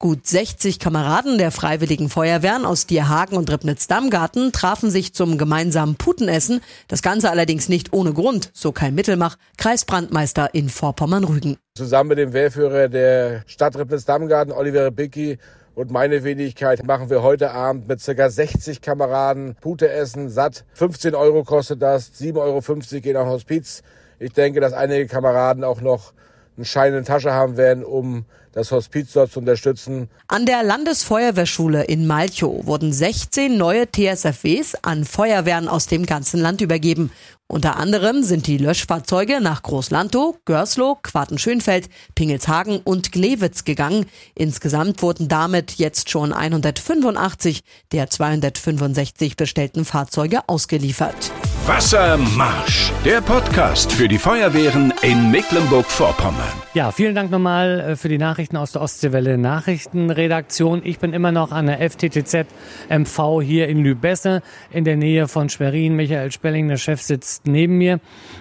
Gut 0.00 0.28
60 0.28 0.78
Kameraden 0.78 1.38
der 1.38 1.50
Freiwilligen 1.50 2.08
Feuerwehren 2.08 2.64
aus 2.64 2.86
Dierhagen 2.86 3.36
und 3.36 3.50
Ribnitz-Dammgarten 3.50 4.52
trafen 4.52 4.92
sich 4.92 5.12
zum 5.12 5.38
gemeinsamen 5.38 5.96
Putenessen. 5.96 6.60
Das 6.86 7.02
Ganze 7.02 7.30
allerdings 7.30 7.68
nicht 7.68 7.92
ohne 7.92 8.12
Grund, 8.12 8.52
so 8.54 8.70
Kai 8.70 8.92
Mittelmach, 8.92 9.38
Kreisbrandmeister 9.56 10.54
in 10.54 10.68
Vorpommern-Rügen. 10.68 11.56
Zusammen 11.74 12.10
mit 12.10 12.18
dem 12.18 12.32
Wehrführer 12.32 12.88
der 12.88 13.42
Stadt 13.48 13.76
Ribnitz-Dammgarten, 13.76 14.52
Oliver 14.52 14.92
Bicki, 14.92 15.38
und 15.74 15.90
meine 15.90 16.22
Wenigkeit 16.22 16.86
machen 16.86 17.10
wir 17.10 17.24
heute 17.24 17.50
Abend 17.50 17.88
mit 17.88 18.00
ca. 18.00 18.30
60 18.30 18.80
Kameraden 18.80 19.56
Pute 19.60 19.90
essen, 19.90 20.28
satt. 20.28 20.64
15 20.74 21.16
Euro 21.16 21.42
kostet 21.42 21.82
das, 21.82 22.12
7,50 22.12 22.36
Euro 22.36 23.00
gehen 23.00 23.16
auf 23.16 23.26
Hospiz. 23.26 23.82
Ich 24.20 24.32
denke, 24.32 24.60
dass 24.60 24.74
einige 24.74 25.08
Kameraden 25.08 25.64
auch 25.64 25.80
noch 25.80 26.12
einen 26.58 26.64
Schein 26.64 26.92
in 26.92 27.04
Tasche 27.04 27.32
haben 27.32 27.56
werden, 27.56 27.84
um 27.84 28.24
das 28.52 28.72
Hospiz 28.72 29.12
dort 29.12 29.30
zu 29.30 29.38
unterstützen. 29.38 30.10
An 30.26 30.44
der 30.44 30.64
Landesfeuerwehrschule 30.64 31.84
in 31.84 32.06
Malchow 32.06 32.66
wurden 32.66 32.92
16 32.92 33.56
neue 33.56 33.86
TSFWs 33.86 34.74
an 34.82 35.04
Feuerwehren 35.04 35.68
aus 35.68 35.86
dem 35.86 36.04
ganzen 36.04 36.40
Land 36.40 36.60
übergeben. 36.60 37.12
Unter 37.46 37.76
anderem 37.76 38.24
sind 38.24 38.48
die 38.48 38.58
Löschfahrzeuge 38.58 39.40
nach 39.40 39.62
Großlantow, 39.62 40.36
Görslow, 40.44 40.98
Quartenschönfeld, 41.00 41.88
Pingelshagen 42.16 42.78
und 42.78 43.12
Glewitz 43.12 43.64
gegangen. 43.64 44.06
Insgesamt 44.34 45.00
wurden 45.00 45.28
damit 45.28 45.74
jetzt 45.74 46.10
schon 46.10 46.32
185 46.32 47.60
der 47.92 48.10
265 48.10 49.36
bestellten 49.36 49.84
Fahrzeuge 49.84 50.40
ausgeliefert. 50.48 51.30
Wassermarsch. 51.68 52.94
Der 53.04 53.20
Podcast 53.20 53.92
für 53.92 54.08
die 54.08 54.16
Feuerwehren 54.16 54.90
in 55.02 55.30
Mecklenburg-Vorpommern. 55.30 56.48
Ja, 56.72 56.92
vielen 56.92 57.14
Dank 57.14 57.30
nochmal 57.30 57.80
äh, 57.80 57.96
für 57.96 58.08
die 58.08 58.16
Nachrichten 58.16 58.56
aus 58.56 58.72
der 58.72 58.80
Ostseewelle 58.80 59.36
Nachrichtenredaktion. 59.36 60.80
Ich 60.82 60.98
bin 60.98 61.12
immer 61.12 61.30
noch 61.30 61.52
an 61.52 61.66
der 61.66 61.78
FTTZ 61.90 62.46
MV 62.88 63.42
hier 63.42 63.68
in 63.68 63.82
Lübesse 63.82 64.40
in 64.70 64.84
der 64.84 64.96
Nähe 64.96 65.28
von 65.28 65.50
Schwerin. 65.50 65.94
Michael 65.94 66.32
Spelling, 66.32 66.68
der 66.68 66.78
Chef, 66.78 67.02
sitzt 67.02 67.46
neben 67.46 67.76
mir. 67.76 68.00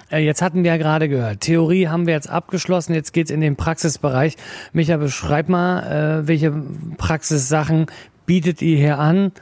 Äh, 0.10 0.20
jetzt 0.20 0.42
hatten 0.42 0.64
wir 0.64 0.72
ja 0.72 0.78
gerade 0.78 1.10
gehört, 1.10 1.42
Theorie 1.42 1.90
haben 1.90 2.08
wir 2.08 2.14
jetzt 2.14 2.30
abgeschlossen, 2.30 2.94
jetzt 2.94 3.12
geht's 3.12 3.30
in 3.30 3.42
den 3.42 3.58
Praxisbereich. 3.58 4.38
Michael, 4.72 5.00
beschreib 5.00 5.50
mal, 5.50 6.22
äh, 6.22 6.28
welche 6.30 6.54
Praxissachen 6.98 7.88
bietet 8.26 8.62
ihr 8.62 8.78
hier 8.78 9.00
an? 9.00 9.34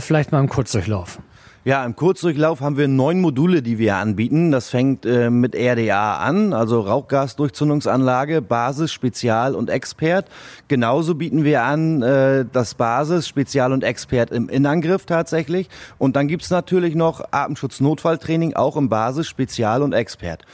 Vielleicht 0.00 0.32
mal 0.32 0.40
im 0.40 0.48
Kurzdurchlauf. 0.48 1.18
Ja, 1.66 1.82
im 1.86 1.96
Kurzdurchlauf 1.96 2.60
haben 2.60 2.76
wir 2.76 2.88
neun 2.88 3.22
Module, 3.22 3.62
die 3.62 3.78
wir 3.78 3.96
anbieten. 3.96 4.52
Das 4.52 4.68
fängt 4.68 5.06
äh, 5.06 5.30
mit 5.30 5.56
RDA 5.56 6.18
an, 6.18 6.52
also 6.52 6.80
Rauchgasdurchzündungsanlage, 6.80 8.42
Basis, 8.42 8.92
Spezial 8.92 9.54
und 9.54 9.70
Expert. 9.70 10.26
Genauso 10.68 11.14
bieten 11.14 11.42
wir 11.42 11.62
an 11.62 12.02
äh, 12.02 12.44
das 12.52 12.74
Basis, 12.74 13.26
Spezial 13.26 13.72
und 13.72 13.82
Expert 13.82 14.30
im 14.30 14.50
Innenangriff 14.50 15.06
tatsächlich. 15.06 15.70
Und 15.96 16.16
dann 16.16 16.28
gibt's 16.28 16.50
natürlich 16.50 16.94
noch 16.96 17.22
Atemschutz-Notfalltraining, 17.30 18.52
auch 18.52 18.76
im 18.76 18.90
Basis, 18.90 19.26
Spezial 19.26 19.80
und 19.80 19.94
Expert. 19.94 20.44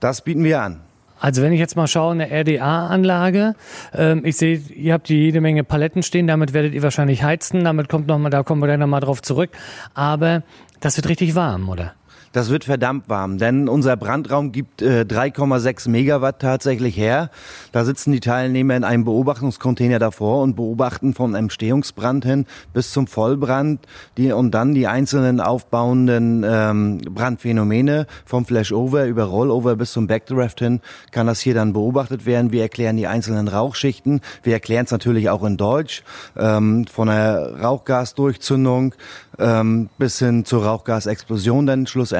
Das 0.00 0.22
bieten 0.22 0.42
wir 0.42 0.60
an. 0.60 0.80
Also 1.20 1.42
wenn 1.42 1.52
ich 1.52 1.58
jetzt 1.58 1.76
mal 1.76 1.86
schaue, 1.86 2.12
eine 2.12 2.30
RDA-Anlage, 2.30 3.54
ähm, 3.94 4.22
ich 4.24 4.36
sehe, 4.36 4.58
ihr 4.58 4.92
habt 4.92 5.08
hier 5.08 5.18
jede 5.18 5.40
Menge 5.40 5.64
Paletten 5.64 6.02
stehen, 6.02 6.26
damit 6.26 6.52
werdet 6.52 6.74
ihr 6.74 6.82
wahrscheinlich 6.82 7.22
heizen, 7.22 7.64
damit 7.64 7.88
kommt 7.88 8.06
noch 8.06 8.18
mal, 8.18 8.30
da 8.30 8.42
kommen 8.42 8.62
wir 8.62 8.68
dann 8.68 8.80
nochmal 8.80 9.00
drauf 9.00 9.22
zurück. 9.22 9.50
Aber 9.94 10.42
das 10.80 10.96
wird 10.96 11.08
richtig 11.08 11.34
warm, 11.34 11.68
oder? 11.68 11.94
Das 12.32 12.50
wird 12.50 12.64
verdammt 12.64 13.08
warm, 13.08 13.38
denn 13.38 13.68
unser 13.68 13.96
Brandraum 13.96 14.52
gibt 14.52 14.82
äh, 14.82 15.06
3,6 15.08 15.88
Megawatt 15.88 16.40
tatsächlich 16.40 16.96
her. 16.96 17.30
Da 17.72 17.84
sitzen 17.84 18.12
die 18.12 18.20
Teilnehmer 18.20 18.76
in 18.76 18.84
einem 18.84 19.04
Beobachtungscontainer 19.04 19.98
davor 19.98 20.42
und 20.42 20.54
beobachten 20.54 21.14
vom 21.14 21.34
Entstehungsbrand 21.34 22.24
hin 22.26 22.46
bis 22.74 22.92
zum 22.92 23.06
Vollbrand 23.06 23.80
die, 24.18 24.32
und 24.32 24.50
dann 24.52 24.74
die 24.74 24.86
einzelnen 24.86 25.40
aufbauenden 25.40 26.44
ähm, 26.46 26.98
Brandphänomene 26.98 28.06
vom 28.26 28.44
Flashover 28.44 29.06
über 29.06 29.24
Rollover 29.24 29.76
bis 29.76 29.92
zum 29.92 30.06
Backdraft 30.06 30.58
hin 30.58 30.80
kann 31.12 31.26
das 31.26 31.40
hier 31.40 31.54
dann 31.54 31.72
beobachtet 31.72 32.26
werden. 32.26 32.52
Wir 32.52 32.62
erklären 32.62 32.96
die 32.96 33.06
einzelnen 33.06 33.48
Rauchschichten. 33.48 34.20
Wir 34.42 34.52
erklären 34.52 34.84
es 34.84 34.90
natürlich 34.90 35.30
auch 35.30 35.44
in 35.44 35.56
Deutsch 35.56 36.02
ähm, 36.36 36.86
von 36.86 37.08
der 37.08 37.58
Rauchgasdurchzündung 37.62 38.94
ähm, 39.38 39.88
bis 39.98 40.18
hin 40.18 40.44
zur 40.44 40.64
Rauchgasexplosion 40.64 41.66
dann 41.66 41.86
schlussendlich. 41.86 42.17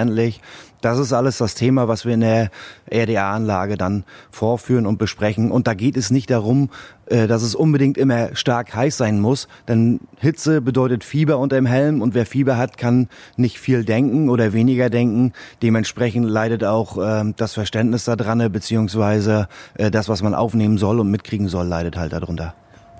Das 0.81 0.99
ist 0.99 1.12
alles 1.12 1.38
das 1.38 1.55
Thema, 1.55 1.88
was 1.88 2.05
wir 2.05 2.14
in 2.14 2.21
der 2.21 2.50
RDA-Anlage 2.93 3.76
dann 3.76 4.05
vorführen 4.31 4.87
und 4.87 4.97
besprechen. 4.97 5.50
Und 5.50 5.67
da 5.67 5.75
geht 5.75 5.97
es 5.97 6.11
nicht 6.11 6.31
darum, 6.31 6.71
äh, 7.07 7.26
dass 7.26 7.43
es 7.43 7.57
unbedingt 7.57 7.99
immer 7.99 8.37
stark 8.37 8.75
heiß 8.75 8.97
sein 8.97 9.19
muss, 9.21 9.49
denn 9.67 10.00
Hitze 10.19 10.61
bedeutet 10.61 11.02
Fieber 11.02 11.38
unter 11.38 11.57
dem 11.57 11.67
Helm 11.67 12.00
und 12.00 12.14
wer 12.14 12.26
Fieber 12.26 12.57
hat, 12.57 12.78
kann 12.78 13.09
nicht 13.37 13.59
viel 13.59 13.85
denken 13.85 14.28
oder 14.28 14.52
weniger 14.52 14.88
denken. 14.88 15.33
Dementsprechend 15.62 16.26
leidet 16.28 16.62
auch 16.62 16.97
äh, 16.99 17.33
das 17.37 17.55
Verständnis 17.55 18.05
daran, 18.05 18.52
beziehungsweise 18.52 19.49
äh, 19.75 19.90
das, 19.90 20.09
was 20.09 20.23
man 20.23 20.35
aufnehmen 20.35 20.78
soll 20.78 21.00
und 21.00 21.11
mitkriegen 21.11 21.49
soll, 21.49 21.67
leidet 21.67 21.97
halt 21.97 22.12
darunter. 22.12 22.55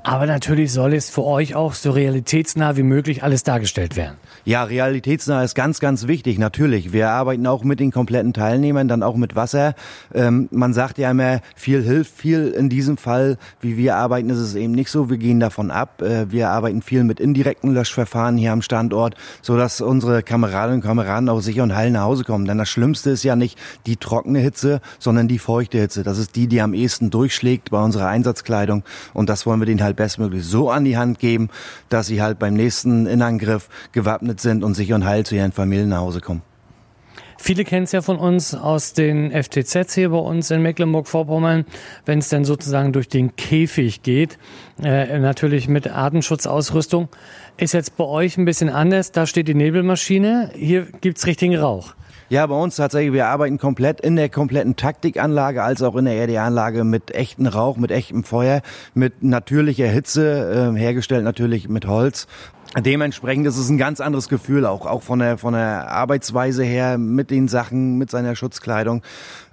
Aber 0.09 0.25
natürlich 0.25 0.73
soll 0.73 0.95
es 0.95 1.11
für 1.11 1.23
euch 1.23 1.55
auch 1.55 1.75
so 1.75 1.91
realitätsnah 1.91 2.79
wie 2.79 2.83
möglich 2.83 3.23
alles 3.23 3.43
dargestellt 3.43 3.95
werden. 3.95 4.17
Ja, 4.47 4.65
realitätsnah 4.65 5.45
ist 5.45 5.55
ganz, 5.55 5.81
ganz 5.81 6.07
wichtig, 6.07 6.39
natürlich. 6.39 6.95
Wir 6.95 7.11
arbeiten 7.11 7.47
auch 7.47 7.63
mit 7.63 7.79
den 7.79 7.91
kompletten 7.91 8.33
Teilnehmern, 8.33 8.89
dann 8.89 9.03
auch 9.03 9.17
mit 9.17 9.37
Wasser. 9.37 9.75
Ähm, 10.15 10.49
man 10.51 10.73
sagt 10.73 10.97
ja 10.97 11.11
immer, 11.11 11.41
viel 11.55 11.83
hilft 11.83 12.17
viel. 12.17 12.49
In 12.49 12.71
diesem 12.71 12.97
Fall, 12.97 13.37
wie 13.61 13.77
wir 13.77 13.97
arbeiten, 13.97 14.31
ist 14.31 14.39
es 14.39 14.55
eben 14.55 14.73
nicht 14.73 14.91
so. 14.91 15.11
Wir 15.11 15.19
gehen 15.19 15.41
davon 15.41 15.71
ab. 15.71 16.01
Äh, 16.01 16.33
wir 16.33 16.49
arbeiten 16.49 16.81
viel 16.81 17.05
mit 17.05 17.21
indirekten 17.21 17.75
Löschverfahren 17.75 18.39
hier 18.39 18.53
am 18.53 18.63
Standort, 18.63 19.15
sodass 19.43 19.83
unsere 19.83 20.23
Kameradinnen 20.23 20.81
und 20.81 20.87
Kameraden 20.87 21.29
auch 21.29 21.41
sicher 21.41 21.65
und 21.65 21.77
heil 21.77 21.91
nach 21.91 22.05
Hause 22.05 22.25
kommen. 22.25 22.47
Denn 22.47 22.57
das 22.57 22.71
Schlimmste 22.71 23.11
ist 23.11 23.25
ja 23.25 23.37
nicht 23.37 23.59
die 23.85 23.97
trockene 23.97 24.39
Hitze, 24.39 24.81
sondern 24.99 25.29
die 25.29 25.39
feuchte 25.39 25.77
Hitze. 25.77 26.03
Das 26.03 26.17
ist 26.17 26.35
die, 26.35 26.47
die 26.47 26.63
am 26.63 26.73
ehesten 26.73 27.11
durchschlägt 27.11 27.71
bei 27.71 27.85
unserer 27.85 28.07
Einsatzkleidung. 28.07 28.85
Und 29.13 29.29
das 29.29 29.45
wollen 29.45 29.61
wir 29.61 29.67
denen 29.67 29.83
halt 29.83 29.98
bestmöglich 29.99 30.45
so 30.45 30.71
an 30.71 30.85
die 30.85 30.97
Hand 30.97 31.19
geben, 31.19 31.51
dass 31.91 32.07
sie 32.07 32.23
halt 32.23 32.39
beim 32.39 32.55
nächsten 32.55 33.05
Innenangriff 33.05 33.69
gewappnet 33.93 34.41
sind 34.41 34.65
und 34.65 34.73
sicher 34.73 34.95
und 34.95 35.05
heil 35.05 35.27
zu 35.27 35.35
ihren 35.35 35.53
Familien 35.53 35.91
nach 35.91 35.99
Hause 35.99 36.21
kommen. 36.21 36.43
Viele 37.41 37.65
kennen 37.65 37.85
es 37.85 37.93
ja 37.93 38.03
von 38.03 38.19
uns 38.19 38.55
aus 38.55 38.95
den 38.95 39.31
FTZs 39.31 39.95
hier 39.95 40.11
bei 40.11 40.19
uns 40.19 40.51
in 40.51 40.61
Mecklenburg-Vorpommern, 40.61 41.67
wenn 42.05 42.19
es 42.19 42.29
dann 42.29 42.45
sozusagen 42.45 42.93
durch 42.93 43.09
den 43.09 43.37
Käfig 43.37 44.03
geht, 44.03 44.39
äh, 44.83 45.19
natürlich 45.19 45.69
mit 45.69 45.89
Artenschutzausrüstung. 45.89 47.09
Ist 47.57 47.75
jetzt 47.75 47.97
bei 47.97 48.05
euch 48.05 48.39
ein 48.39 48.45
bisschen 48.45 48.71
anders, 48.71 49.13
da 49.13 49.27
steht 49.27 49.47
die 49.47 49.55
Nebelmaschine, 49.55 50.51
hier 50.55 50.87
gibt's 51.01 51.27
richtigen 51.27 51.57
Rauch. 51.57 51.95
Ja, 52.31 52.47
bei 52.47 52.55
uns 52.55 52.77
tatsächlich, 52.77 53.15
wir 53.15 53.27
arbeiten 53.29 53.57
komplett 53.57 54.03
in 54.03 54.15
der 54.17 54.29
kompletten 54.29 54.77
Taktikanlage 54.77 55.63
als 55.63 55.81
auch 55.81 55.97
in 55.97 56.05
der 56.05 56.23
RDA-Anlage 56.23 56.85
mit 56.85 57.15
echten 57.15 57.47
Rauch, 57.47 57.79
mit 57.79 57.91
echtem 57.91 58.23
Feuer, 58.23 58.61
mit 58.93 59.23
natürlicher 59.23 59.87
Hitze, 59.87 60.75
äh, 60.75 60.79
hergestellt 60.79 61.25
natürlich 61.25 61.71
mit 61.71 61.87
Holz. 61.87 62.27
Dementsprechend 62.77 63.47
ist 63.47 63.57
es 63.57 63.71
ein 63.71 63.79
ganz 63.79 64.03
anderes 64.03 64.29
Gefühl, 64.29 64.67
auch, 64.67 64.85
auch 64.85 65.03
von 65.03 65.21
der, 65.21 65.39
von 65.39 65.55
der 65.55 65.91
Arbeitsweise 65.91 66.65
her, 66.65 66.99
mit 66.99 67.31
den 67.31 67.49
Sachen, 67.49 67.97
mit 67.97 68.11
seiner 68.11 68.37
Schutzkleidung. 68.37 69.03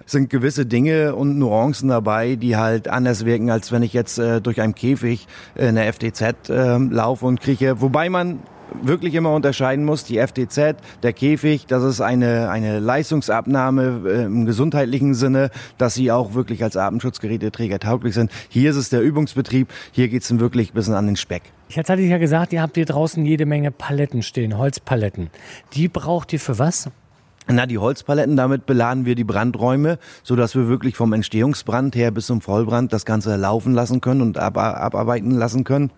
Es 0.04 0.12
sind 0.12 0.28
gewisse 0.28 0.66
Dinge 0.66 1.14
und 1.16 1.38
Nuancen 1.38 1.88
dabei, 1.88 2.36
die 2.36 2.56
halt 2.56 2.88
anders 2.88 3.24
wirken, 3.24 3.50
als 3.50 3.72
wenn 3.72 3.82
ich 3.82 3.94
jetzt 3.94 4.18
äh, 4.18 4.42
durch 4.42 4.60
einen 4.60 4.74
Käfig 4.74 5.26
in 5.54 5.76
der 5.76 5.90
FTZ 5.90 6.50
äh, 6.50 6.76
laufe 6.76 7.24
und 7.24 7.40
krieche. 7.40 7.80
Wobei 7.80 8.10
man 8.10 8.40
wirklich 8.82 9.14
immer 9.14 9.32
unterscheiden 9.32 9.84
muss, 9.84 10.04
die 10.04 10.18
FTZ, 10.18 10.76
der 11.02 11.12
Käfig, 11.12 11.66
das 11.66 11.82
ist 11.82 12.00
eine, 12.00 12.50
eine 12.50 12.78
Leistungsabnahme 12.78 14.02
äh, 14.06 14.24
im 14.24 14.46
gesundheitlichen 14.46 15.14
Sinne, 15.14 15.50
dass 15.78 15.94
sie 15.94 16.10
auch 16.12 16.34
wirklich 16.34 16.62
als 16.62 16.76
Atemschutzgeräteträger 16.76 17.78
tauglich 17.78 18.14
sind. 18.14 18.30
Hier 18.48 18.70
ist 18.70 18.76
es 18.76 18.88
der 18.88 19.02
Übungsbetrieb, 19.02 19.68
hier 19.92 20.08
geht's 20.08 20.28
dann 20.28 20.40
wirklich 20.40 20.72
ein 20.72 20.74
bisschen 20.74 20.94
an 20.94 21.06
den 21.06 21.16
Speck. 21.16 21.42
Jetzt 21.68 21.90
hatte 21.90 22.02
ich 22.02 22.10
ja 22.10 22.18
gesagt, 22.18 22.52
ihr 22.52 22.62
habt 22.62 22.76
hier 22.76 22.86
draußen 22.86 23.24
jede 23.24 23.46
Menge 23.46 23.70
Paletten 23.70 24.22
stehen, 24.22 24.56
Holzpaletten. 24.56 25.30
Die 25.74 25.88
braucht 25.88 26.32
ihr 26.32 26.40
für 26.40 26.58
was? 26.58 26.90
Na, 27.48 27.66
die 27.66 27.78
Holzpaletten, 27.78 28.36
damit 28.36 28.66
beladen 28.66 29.06
wir 29.06 29.14
die 29.14 29.24
Brandräume, 29.24 29.98
so 30.24 30.34
dass 30.34 30.56
wir 30.56 30.68
wirklich 30.68 30.96
vom 30.96 31.12
Entstehungsbrand 31.12 31.94
her 31.94 32.10
bis 32.10 32.26
zum 32.26 32.40
Vollbrand 32.40 32.92
das 32.92 33.04
Ganze 33.04 33.36
laufen 33.36 33.72
lassen 33.72 34.00
können 34.00 34.20
und 34.20 34.38
ab, 34.38 34.58
abarbeiten 34.58 35.30
lassen 35.30 35.62
können. 35.62 35.90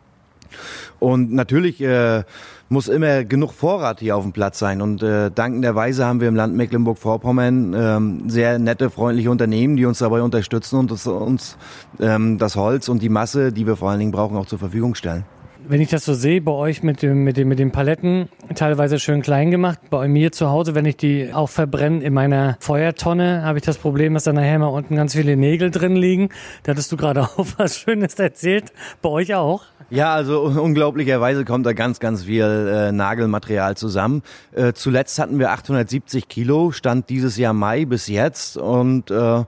Und 0.99 1.33
natürlich 1.33 1.81
äh, 1.81 2.25
muss 2.69 2.88
immer 2.88 3.25
genug 3.25 3.52
Vorrat 3.52 4.00
hier 4.00 4.17
auf 4.17 4.25
dem 4.25 4.33
Platz 4.33 4.59
sein. 4.59 4.83
Und 4.83 5.02
äh, 5.02 5.31
dankenderweise 5.35 6.05
haben 6.05 6.21
wir 6.21 6.28
im 6.28 6.37
Land 6.37 6.55
Mecklenburg-Vorpommern 6.55 7.75
ähm, 7.75 8.31
sehr 8.31 8.59
nette, 8.59 8.90
freundliche 8.90 9.31
Unternehmen, 9.31 9.76
die 9.76 9.87
uns 9.87 9.99
dabei 9.99 10.23
unterstützen 10.23 10.78
und 10.78 10.90
das, 10.90 11.07
uns 11.07 11.57
ähm, 12.00 12.38
das 12.38 12.57
Holz 12.57 12.88
und 12.88 13.02
die 13.02 13.09
Masse, 13.09 13.52
die 13.52 13.67
wir 13.67 13.76
vor 13.76 13.90
allen 13.90 14.00
Dingen 14.00 14.12
brauchen, 14.12 14.37
auch 14.37 14.47
zur 14.47 14.59
Verfügung 14.59 14.95
stellen 14.95 15.25
wenn 15.69 15.83
ich 15.83 15.90
das 15.90 16.05
so 16.05 16.14
sehe, 16.14 16.40
bei 16.40 16.52
euch 16.52 16.83
mit, 16.83 17.02
dem, 17.02 17.25
mit, 17.25 17.37
dem, 17.37 17.49
mit 17.49 17.59
den 17.59 17.71
Paletten, 17.71 18.28
teilweise 18.55 18.99
schön 18.99 19.21
klein 19.21 19.50
gemacht. 19.50 19.78
Bei 19.90 20.09
mir 20.09 20.33
zu 20.33 20.49
Hause, 20.49 20.75
wenn 20.75 20.87
ich 20.87 20.97
die 20.97 21.33
auch 21.33 21.50
verbrenne 21.50 22.02
in 22.02 22.14
meiner 22.14 22.57
Feuertonne, 22.61 23.43
habe 23.43 23.59
ich 23.59 23.64
das 23.64 23.76
Problem, 23.76 24.14
dass 24.14 24.25
da 24.25 24.33
nachher 24.33 24.59
mal 24.59 24.69
unten 24.69 24.97
ganz 24.97 25.14
viele 25.14 25.37
Nägel 25.37 25.71
drin 25.71 25.95
liegen. 25.95 26.31
Da 26.62 26.73
hattest 26.73 26.90
du 26.90 26.97
gerade 26.97 27.23
auch 27.37 27.47
was 27.59 27.78
Schönes 27.78 28.14
erzählt. 28.14 28.73
Bei 29.02 29.11
euch 29.11 29.35
auch? 29.35 29.64
Ja, 29.90 30.14
also 30.14 30.42
unglaublicherweise 30.42 31.45
kommt 31.45 31.64
da 31.64 31.73
ganz, 31.73 31.99
ganz 31.99 32.25
viel 32.25 32.45
äh, 32.45 32.92
Nagelmaterial 32.92 33.76
zusammen. 33.76 34.23
Äh, 34.52 34.75
zuletzt 34.75 35.18
hatten 35.18 35.38
wir 35.38 35.50
870 35.50 36.28
Kilo, 36.28 36.73
stand 36.73 37.09
dieses 37.09 37.38
Jahr 37.38 37.54
Mai 37.54 37.87
bis 37.87 38.07
jetzt. 38.07 38.59
Und 38.59 39.11
äh, 39.11 39.45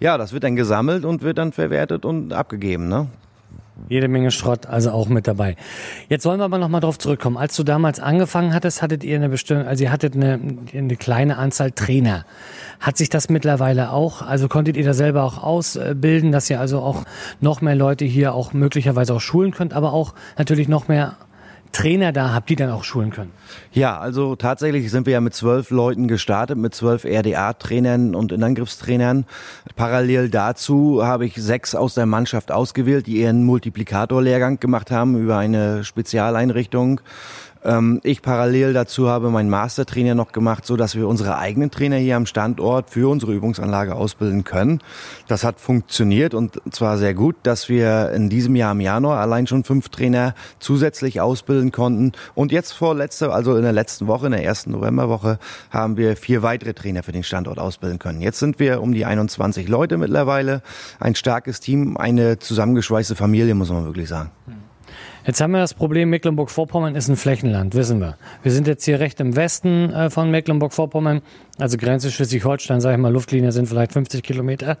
ja, 0.00 0.18
das 0.18 0.32
wird 0.32 0.44
dann 0.44 0.56
gesammelt 0.56 1.04
und 1.04 1.22
wird 1.22 1.36
dann 1.36 1.52
verwertet 1.52 2.06
und 2.06 2.32
abgegeben. 2.32 2.88
Ne? 2.88 3.08
Jede 3.88 4.08
Menge 4.08 4.30
Schrott, 4.30 4.66
also 4.66 4.90
auch 4.90 5.08
mit 5.08 5.26
dabei. 5.26 5.56
Jetzt 6.08 6.24
wollen 6.26 6.38
wir 6.38 6.44
aber 6.44 6.58
nochmal 6.58 6.80
drauf 6.80 6.98
zurückkommen. 6.98 7.36
Als 7.36 7.56
du 7.56 7.62
damals 7.62 8.00
angefangen 8.00 8.54
hattest, 8.54 8.82
hattet 8.82 9.02
ihr 9.02 9.16
eine 9.16 9.28
bestimmte, 9.28 9.66
also 9.66 9.84
ihr 9.84 9.92
hattet 9.92 10.14
eine, 10.14 10.38
eine 10.74 10.96
kleine 10.96 11.38
Anzahl 11.38 11.72
Trainer. 11.72 12.24
Hat 12.80 12.96
sich 12.96 13.08
das 13.08 13.28
mittlerweile 13.28 13.92
auch, 13.92 14.22
also 14.22 14.48
konntet 14.48 14.76
ihr 14.76 14.84
da 14.84 14.94
selber 14.94 15.24
auch 15.24 15.42
ausbilden, 15.42 16.32
dass 16.32 16.50
ihr 16.50 16.60
also 16.60 16.80
auch 16.80 17.04
noch 17.40 17.60
mehr 17.60 17.74
Leute 17.74 18.04
hier 18.04 18.34
auch 18.34 18.52
möglicherweise 18.52 19.14
auch 19.14 19.20
schulen 19.20 19.52
könnt, 19.52 19.72
aber 19.72 19.92
auch 19.92 20.14
natürlich 20.36 20.68
noch 20.68 20.88
mehr 20.88 21.16
Trainer 21.72 22.12
da 22.12 22.32
habt, 22.32 22.50
die 22.50 22.56
dann 22.56 22.70
auch 22.70 22.84
schulen 22.84 23.10
können? 23.10 23.32
Ja, 23.72 23.98
also 23.98 24.36
tatsächlich 24.36 24.90
sind 24.90 25.06
wir 25.06 25.14
ja 25.14 25.20
mit 25.20 25.34
zwölf 25.34 25.70
Leuten 25.70 26.06
gestartet, 26.06 26.58
mit 26.58 26.74
zwölf 26.74 27.04
RDA-Trainern 27.04 28.14
und 28.14 28.30
Innenangriffstrainern. 28.30 29.24
Parallel 29.74 30.28
dazu 30.28 31.04
habe 31.04 31.24
ich 31.26 31.34
sechs 31.34 31.74
aus 31.74 31.94
der 31.94 32.06
Mannschaft 32.06 32.52
ausgewählt, 32.52 33.06
die 33.06 33.16
ihren 33.22 33.44
Multiplikator-Lehrgang 33.44 34.60
gemacht 34.60 34.90
haben 34.90 35.16
über 35.18 35.38
eine 35.38 35.84
Spezialeinrichtung. 35.84 37.00
Ähm, 37.64 38.00
ich 38.02 38.22
parallel 38.22 38.72
dazu 38.72 39.08
habe 39.08 39.30
meinen 39.30 39.50
Mastertrainer 39.50 40.14
noch 40.14 40.32
gemacht, 40.32 40.66
so 40.66 40.76
dass 40.76 40.94
wir 40.94 41.06
unsere 41.06 41.38
eigenen 41.38 41.70
Trainer 41.70 41.96
hier 41.96 42.16
am 42.16 42.26
Standort 42.26 42.90
für 42.90 43.08
unsere 43.08 43.32
Übungsanlage 43.32 43.94
ausbilden 43.94 44.44
können. 44.44 44.80
Das 45.28 45.44
hat 45.44 45.60
funktioniert 45.60 46.34
und 46.34 46.60
zwar 46.70 46.98
sehr 46.98 47.14
gut, 47.14 47.36
dass 47.42 47.68
wir 47.68 48.10
in 48.12 48.28
diesem 48.28 48.56
Jahr 48.56 48.72
im 48.72 48.80
Januar 48.80 49.20
allein 49.20 49.46
schon 49.46 49.64
fünf 49.64 49.88
Trainer 49.88 50.34
zusätzlich 50.58 51.20
ausbilden 51.20 51.70
konnten. 51.70 52.12
Und 52.34 52.52
jetzt 52.52 52.72
vor 52.72 52.94
letzter, 52.94 53.32
also 53.32 53.56
in 53.56 53.62
der 53.62 53.72
letzten 53.72 54.06
Woche, 54.06 54.26
in 54.26 54.32
der 54.32 54.44
ersten 54.44 54.72
Novemberwoche, 54.72 55.38
haben 55.70 55.96
wir 55.96 56.16
vier 56.16 56.42
weitere 56.42 56.74
Trainer 56.74 57.02
für 57.02 57.12
den 57.12 57.22
Standort 57.22 57.58
ausbilden 57.58 57.98
können. 57.98 58.20
Jetzt 58.20 58.38
sind 58.38 58.58
wir 58.58 58.82
um 58.82 58.92
die 58.92 59.04
21 59.04 59.68
Leute 59.68 59.98
mittlerweile. 59.98 60.62
Ein 60.98 61.14
starkes 61.14 61.60
Team, 61.60 61.96
eine 61.96 62.38
zusammengeschweißte 62.38 63.14
Familie, 63.14 63.54
muss 63.54 63.70
man 63.70 63.84
wirklich 63.84 64.08
sagen. 64.08 64.30
Jetzt 65.24 65.40
haben 65.40 65.52
wir 65.52 65.60
das 65.60 65.74
Problem, 65.74 66.10
Mecklenburg-Vorpommern 66.10 66.96
ist 66.96 67.08
ein 67.08 67.14
Flächenland, 67.14 67.76
wissen 67.76 68.00
wir. 68.00 68.16
Wir 68.42 68.50
sind 68.50 68.66
jetzt 68.66 68.84
hier 68.84 68.98
recht 68.98 69.20
im 69.20 69.36
Westen 69.36 69.92
äh, 69.92 70.10
von 70.10 70.32
Mecklenburg-Vorpommern. 70.32 71.22
Also 71.62 71.78
Grenze 71.78 72.10
Schleswig-Holstein, 72.10 72.80
sage 72.80 72.96
ich 72.96 73.00
mal, 73.00 73.12
Luftlinie 73.12 73.52
sind 73.52 73.68
vielleicht 73.68 73.92
50 73.92 74.24
Kilometer. 74.24 74.78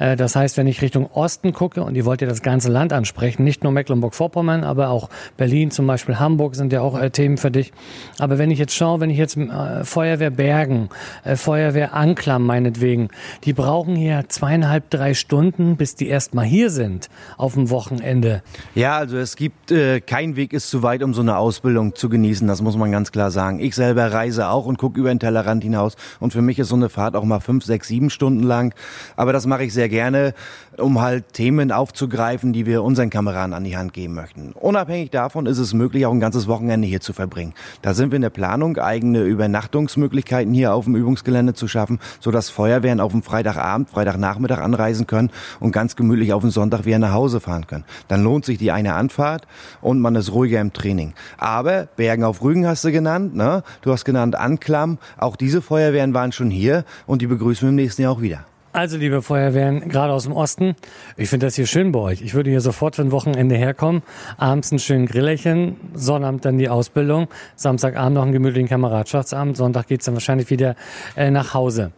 Äh, 0.00 0.16
das 0.16 0.34
heißt, 0.34 0.56
wenn 0.56 0.66
ich 0.66 0.82
Richtung 0.82 1.08
Osten 1.12 1.52
gucke, 1.52 1.84
und 1.84 1.94
ihr 1.94 2.04
wollt 2.04 2.20
ja 2.20 2.26
das 2.26 2.42
ganze 2.42 2.68
Land 2.68 2.92
ansprechen, 2.92 3.44
nicht 3.44 3.62
nur 3.62 3.72
Mecklenburg-Vorpommern, 3.72 4.64
aber 4.64 4.88
auch 4.88 5.08
Berlin, 5.36 5.70
zum 5.70 5.86
Beispiel 5.86 6.18
Hamburg 6.18 6.56
sind 6.56 6.72
ja 6.72 6.80
auch 6.80 6.98
äh, 6.98 7.10
Themen 7.10 7.36
für 7.36 7.52
dich. 7.52 7.72
Aber 8.18 8.38
wenn 8.38 8.50
ich 8.50 8.58
jetzt 8.58 8.74
schaue, 8.74 8.98
wenn 8.98 9.08
ich 9.08 9.18
jetzt 9.18 9.36
äh, 9.36 9.84
Feuerwehr 9.84 10.30
Bergen, 10.30 10.88
Feuerwehr 11.36 11.94
Anklam 11.94 12.44
meinetwegen, 12.44 13.08
die 13.44 13.52
brauchen 13.52 13.94
hier 13.94 14.24
zweieinhalb, 14.26 14.90
drei 14.90 15.14
Stunden, 15.14 15.76
bis 15.76 15.94
die 15.94 16.08
erstmal 16.08 16.44
hier 16.44 16.70
sind 16.70 17.08
auf 17.36 17.54
dem 17.54 17.70
Wochenende. 17.70 18.42
Ja, 18.74 18.96
also 18.96 19.16
es 19.16 19.36
gibt, 19.36 19.70
äh, 19.70 20.00
kein 20.00 20.34
Weg 20.34 20.52
ist 20.52 20.70
zu 20.70 20.82
weit, 20.82 21.04
um 21.04 21.14
so 21.14 21.20
eine 21.20 21.36
Ausbildung 21.38 21.94
zu 21.94 22.08
genießen, 22.08 22.48
das 22.48 22.62
muss 22.62 22.76
man 22.76 22.90
ganz 22.90 23.12
klar 23.12 23.30
sagen. 23.30 23.60
Ich 23.60 23.76
selber 23.76 24.12
reise 24.12 24.48
auch 24.48 24.66
und 24.66 24.76
gucke 24.76 24.98
über 24.98 25.10
den 25.10 25.20
Tellerrand 25.20 25.62
hinaus 25.62 25.94
und 26.20 26.32
für 26.32 26.42
mich 26.42 26.58
ist 26.58 26.68
so 26.68 26.76
eine 26.76 26.88
Fahrt 26.88 27.16
auch 27.16 27.24
mal 27.24 27.40
fünf, 27.40 27.64
sechs, 27.64 27.88
sieben 27.88 28.10
Stunden 28.10 28.42
lang. 28.42 28.74
Aber 29.16 29.32
das 29.32 29.46
mache 29.46 29.64
ich 29.64 29.72
sehr 29.72 29.88
gerne, 29.88 30.34
um 30.78 31.00
halt 31.00 31.32
Themen 31.32 31.72
aufzugreifen, 31.72 32.52
die 32.52 32.66
wir 32.66 32.82
unseren 32.82 33.10
Kameraden 33.10 33.54
an 33.54 33.64
die 33.64 33.76
Hand 33.76 33.92
geben 33.92 34.14
möchten. 34.14 34.52
Unabhängig 34.52 35.10
davon 35.10 35.46
ist 35.46 35.58
es 35.58 35.74
möglich, 35.74 36.06
auch 36.06 36.12
ein 36.12 36.20
ganzes 36.20 36.48
Wochenende 36.48 36.86
hier 36.86 37.00
zu 37.00 37.12
verbringen. 37.12 37.54
Da 37.82 37.94
sind 37.94 38.10
wir 38.10 38.16
in 38.16 38.22
der 38.22 38.30
Planung, 38.30 38.76
eigene 38.78 39.22
Übernachtungsmöglichkeiten 39.22 40.52
hier 40.52 40.74
auf 40.74 40.84
dem 40.84 40.96
Übungsgelände 40.96 41.54
zu 41.54 41.68
schaffen, 41.68 41.98
sodass 42.20 42.50
Feuerwehren 42.50 43.00
auf 43.00 43.12
dem 43.12 43.22
Freitagabend, 43.22 43.90
Freitagnachmittag 43.90 44.60
anreisen 44.60 45.06
können 45.06 45.30
und 45.60 45.72
ganz 45.72 45.96
gemütlich 45.96 46.32
auf 46.32 46.42
den 46.42 46.50
Sonntag 46.50 46.84
wieder 46.84 46.98
nach 46.98 47.12
Hause 47.12 47.40
fahren 47.40 47.66
können. 47.66 47.84
Dann 48.08 48.22
lohnt 48.22 48.44
sich 48.44 48.58
die 48.58 48.72
eine 48.72 48.94
Anfahrt 48.94 49.46
und 49.80 50.00
man 50.00 50.14
ist 50.16 50.32
ruhiger 50.32 50.60
im 50.60 50.72
Training. 50.72 51.14
Aber 51.38 51.88
Bergen 51.96 52.24
auf 52.24 52.42
Rügen 52.42 52.66
hast 52.66 52.84
du 52.84 52.92
genannt, 52.92 53.34
ne? 53.34 53.62
Du 53.82 53.92
hast 53.92 54.04
genannt 54.04 54.36
Anklam. 54.36 54.98
Auch 55.16 55.36
diese 55.36 55.62
Feuerwehren 55.62 55.95
Feuerwehren 55.96 56.12
waren 56.12 56.32
schon 56.32 56.50
hier 56.50 56.84
und 57.06 57.22
die 57.22 57.26
begrüßen 57.26 57.62
wir 57.62 57.70
im 57.70 57.76
nächsten 57.76 58.02
Jahr 58.02 58.12
auch 58.12 58.20
wieder. 58.20 58.44
Also, 58.72 58.98
liebe 58.98 59.22
Feuerwehren, 59.22 59.88
gerade 59.88 60.12
aus 60.12 60.24
dem 60.24 60.34
Osten, 60.34 60.76
ich 61.16 61.30
finde 61.30 61.46
das 61.46 61.54
hier 61.54 61.66
schön 61.66 61.92
bei 61.92 62.00
euch. 62.00 62.20
Ich 62.20 62.34
würde 62.34 62.50
hier 62.50 62.60
sofort 62.60 62.96
für 62.96 63.02
ein 63.02 63.10
Wochenende 63.12 63.54
herkommen, 63.54 64.02
abends 64.36 64.70
ein 64.70 64.78
schönen 64.78 65.06
Grillerchen, 65.06 65.76
Sonnabend 65.94 66.44
dann 66.44 66.58
die 66.58 66.68
Ausbildung, 66.68 67.28
Samstagabend 67.54 68.16
noch 68.16 68.24
einen 68.24 68.32
gemütlichen 68.32 68.68
Kameradschaftsabend, 68.68 69.56
Sonntag 69.56 69.86
geht 69.86 70.00
es 70.00 70.04
dann 70.04 70.14
wahrscheinlich 70.14 70.50
wieder 70.50 70.76
äh, 71.16 71.30
nach 71.30 71.54
Hause. 71.54 71.92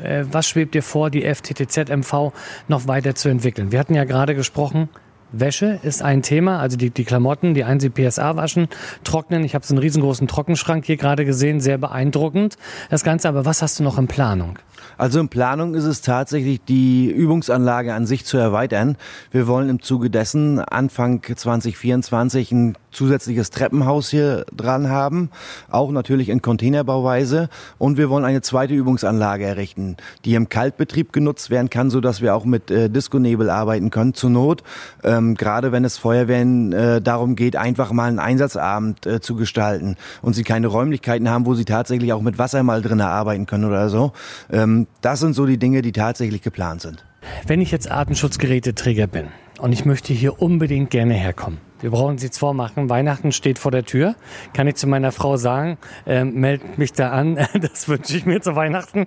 Äh, 0.00 0.26
was 0.30 0.48
schwebt 0.48 0.76
dir 0.76 0.84
vor, 0.84 1.10
die 1.10 1.24
FTTZ-MV 1.24 2.32
noch 2.68 2.86
weiter 2.86 3.16
zu 3.16 3.28
entwickeln? 3.28 3.72
Wir 3.72 3.80
hatten 3.80 3.96
ja 3.96 4.04
gerade 4.04 4.36
gesprochen, 4.36 4.88
Wäsche 5.32 5.80
ist 5.82 6.02
ein 6.02 6.22
Thema, 6.22 6.60
also 6.60 6.76
die, 6.76 6.90
die 6.90 7.04
Klamotten, 7.04 7.54
die 7.54 7.64
einen 7.64 7.80
sie 7.80 7.90
PSA 7.90 8.36
waschen, 8.36 8.68
trocknen. 9.04 9.44
Ich 9.44 9.54
habe 9.54 9.66
so 9.66 9.74
einen 9.74 9.82
riesengroßen 9.82 10.28
Trockenschrank 10.28 10.84
hier 10.86 10.96
gerade 10.96 11.24
gesehen, 11.24 11.60
sehr 11.60 11.78
beeindruckend. 11.78 12.56
Das 12.90 13.04
Ganze, 13.04 13.28
aber 13.28 13.44
was 13.44 13.62
hast 13.62 13.78
du 13.78 13.82
noch 13.82 13.98
in 13.98 14.06
Planung? 14.06 14.58
Also 14.98 15.20
in 15.20 15.28
Planung 15.28 15.74
ist 15.74 15.84
es 15.84 16.00
tatsächlich, 16.00 16.62
die 16.64 17.10
Übungsanlage 17.10 17.92
an 17.92 18.06
sich 18.06 18.24
zu 18.24 18.38
erweitern. 18.38 18.96
Wir 19.30 19.46
wollen 19.46 19.68
im 19.68 19.82
Zuge 19.82 20.10
dessen 20.10 20.58
Anfang 20.58 21.22
2024 21.22 22.52
ein 22.52 22.78
zusätzliches 22.96 23.50
Treppenhaus 23.50 24.10
hier 24.10 24.44
dran 24.56 24.88
haben, 24.88 25.30
auch 25.70 25.92
natürlich 25.92 26.28
in 26.28 26.42
Containerbauweise. 26.42 27.48
Und 27.78 27.98
wir 27.98 28.10
wollen 28.10 28.24
eine 28.24 28.40
zweite 28.40 28.74
Übungsanlage 28.74 29.44
errichten, 29.44 29.96
die 30.24 30.34
im 30.34 30.48
Kaltbetrieb 30.48 31.12
genutzt 31.12 31.50
werden 31.50 31.70
kann, 31.70 31.90
so 31.90 32.02
wir 32.06 32.34
auch 32.34 32.44
mit 32.44 32.70
äh, 32.70 32.88
Disco-Nebel 32.88 33.50
arbeiten 33.50 33.90
können, 33.90 34.14
zur 34.14 34.30
Not. 34.30 34.62
Ähm, 35.04 35.34
gerade 35.34 35.72
wenn 35.72 35.84
es 35.84 35.98
Feuerwehren 35.98 36.72
äh, 36.72 37.02
darum 37.02 37.36
geht, 37.36 37.56
einfach 37.56 37.92
mal 37.92 38.08
einen 38.08 38.18
Einsatzabend 38.18 39.06
äh, 39.06 39.20
zu 39.20 39.36
gestalten 39.36 39.96
und 40.22 40.34
sie 40.34 40.44
keine 40.44 40.68
Räumlichkeiten 40.68 41.28
haben, 41.28 41.46
wo 41.46 41.54
sie 41.54 41.64
tatsächlich 41.64 42.12
auch 42.12 42.22
mit 42.22 42.38
Wasser 42.38 42.62
mal 42.62 42.80
drinnen 42.80 43.02
arbeiten 43.02 43.46
können 43.46 43.64
oder 43.64 43.88
so. 43.88 44.12
Ähm, 44.50 44.86
das 45.00 45.20
sind 45.20 45.34
so 45.34 45.46
die 45.46 45.58
Dinge, 45.58 45.82
die 45.82 45.92
tatsächlich 45.92 46.42
geplant 46.42 46.80
sind. 46.80 47.04
Wenn 47.46 47.60
ich 47.60 47.70
jetzt 47.70 47.90
Atemschutzgeräteträger 47.90 49.06
bin 49.06 49.28
und 49.58 49.72
ich 49.72 49.84
möchte 49.84 50.12
hier 50.12 50.40
unbedingt 50.40 50.90
gerne 50.90 51.14
herkommen, 51.14 51.58
wir 51.80 51.90
brauchen 51.90 52.18
Sie 52.18 52.26
jetzt 52.26 52.38
vormachen. 52.38 52.88
Weihnachten 52.88 53.32
steht 53.32 53.58
vor 53.58 53.70
der 53.70 53.84
Tür. 53.84 54.14
Kann 54.54 54.66
ich 54.66 54.76
zu 54.76 54.86
meiner 54.86 55.12
Frau 55.12 55.36
sagen, 55.36 55.78
äh, 56.06 56.24
meld 56.24 56.78
mich 56.78 56.92
da 56.92 57.10
an. 57.10 57.38
Das 57.60 57.88
wünsche 57.88 58.16
ich 58.16 58.26
mir 58.26 58.40
zu 58.40 58.54
Weihnachten. 58.54 59.06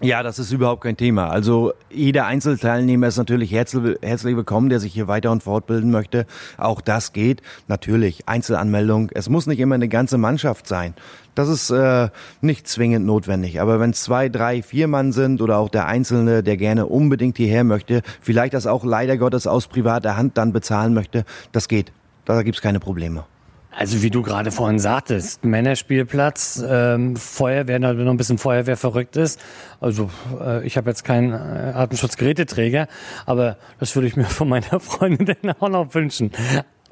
Ja, 0.00 0.22
das 0.22 0.38
ist 0.38 0.52
überhaupt 0.52 0.84
kein 0.84 0.96
Thema. 0.96 1.28
Also 1.28 1.72
jeder 1.90 2.26
Einzelteilnehmer 2.26 3.08
ist 3.08 3.16
natürlich 3.16 3.50
herzlich, 3.50 3.98
herzlich 4.00 4.36
willkommen, 4.36 4.68
der 4.68 4.78
sich 4.78 4.94
hier 4.94 5.08
weiter 5.08 5.32
und 5.32 5.42
fortbilden 5.42 5.90
möchte. 5.90 6.24
Auch 6.56 6.80
das 6.80 7.12
geht. 7.12 7.42
Natürlich, 7.66 8.28
Einzelanmeldung. 8.28 9.10
Es 9.14 9.28
muss 9.28 9.48
nicht 9.48 9.58
immer 9.58 9.74
eine 9.74 9.88
ganze 9.88 10.16
Mannschaft 10.16 10.68
sein. 10.68 10.94
Das 11.34 11.48
ist 11.48 11.70
äh, 11.70 12.10
nicht 12.40 12.68
zwingend 12.68 13.06
notwendig. 13.06 13.60
Aber 13.60 13.80
wenn 13.80 13.90
es 13.90 14.04
zwei, 14.04 14.28
drei, 14.28 14.62
vier 14.62 14.86
Mann 14.86 15.10
sind 15.10 15.42
oder 15.42 15.58
auch 15.58 15.68
der 15.68 15.86
Einzelne, 15.86 16.44
der 16.44 16.56
gerne 16.56 16.86
unbedingt 16.86 17.36
hierher 17.36 17.64
möchte, 17.64 18.02
vielleicht 18.20 18.54
das 18.54 18.68
auch 18.68 18.84
leider 18.84 19.16
Gottes 19.16 19.48
aus 19.48 19.66
privater 19.66 20.16
Hand 20.16 20.38
dann 20.38 20.52
bezahlen 20.52 20.94
möchte, 20.94 21.24
das 21.50 21.66
geht. 21.66 21.92
Da 22.28 22.42
gibt's 22.42 22.60
keine 22.60 22.78
Probleme. 22.78 23.24
Also 23.70 24.02
wie 24.02 24.10
du 24.10 24.22
gerade 24.22 24.50
vorhin 24.50 24.78
sagtest, 24.78 25.44
Männerspielplatz, 25.44 26.62
ähm, 26.68 27.16
Feuerwehr, 27.16 27.80
wenn 27.80 28.04
noch 28.04 28.10
ein 28.12 28.16
bisschen 28.18 28.36
Feuerwehr 28.36 28.76
verrückt 28.76 29.16
ist. 29.16 29.40
Also 29.80 30.10
äh, 30.38 30.66
ich 30.66 30.76
habe 30.76 30.90
jetzt 30.90 31.04
keinen 31.04 31.32
äh, 31.32 31.72
Atemschutzgeräteträger, 31.74 32.86
aber 33.24 33.56
das 33.80 33.94
würde 33.94 34.08
ich 34.08 34.16
mir 34.16 34.24
von 34.24 34.46
meiner 34.46 34.78
Freundin 34.78 35.36
auch 35.60 35.70
noch 35.70 35.94
wünschen. 35.94 36.32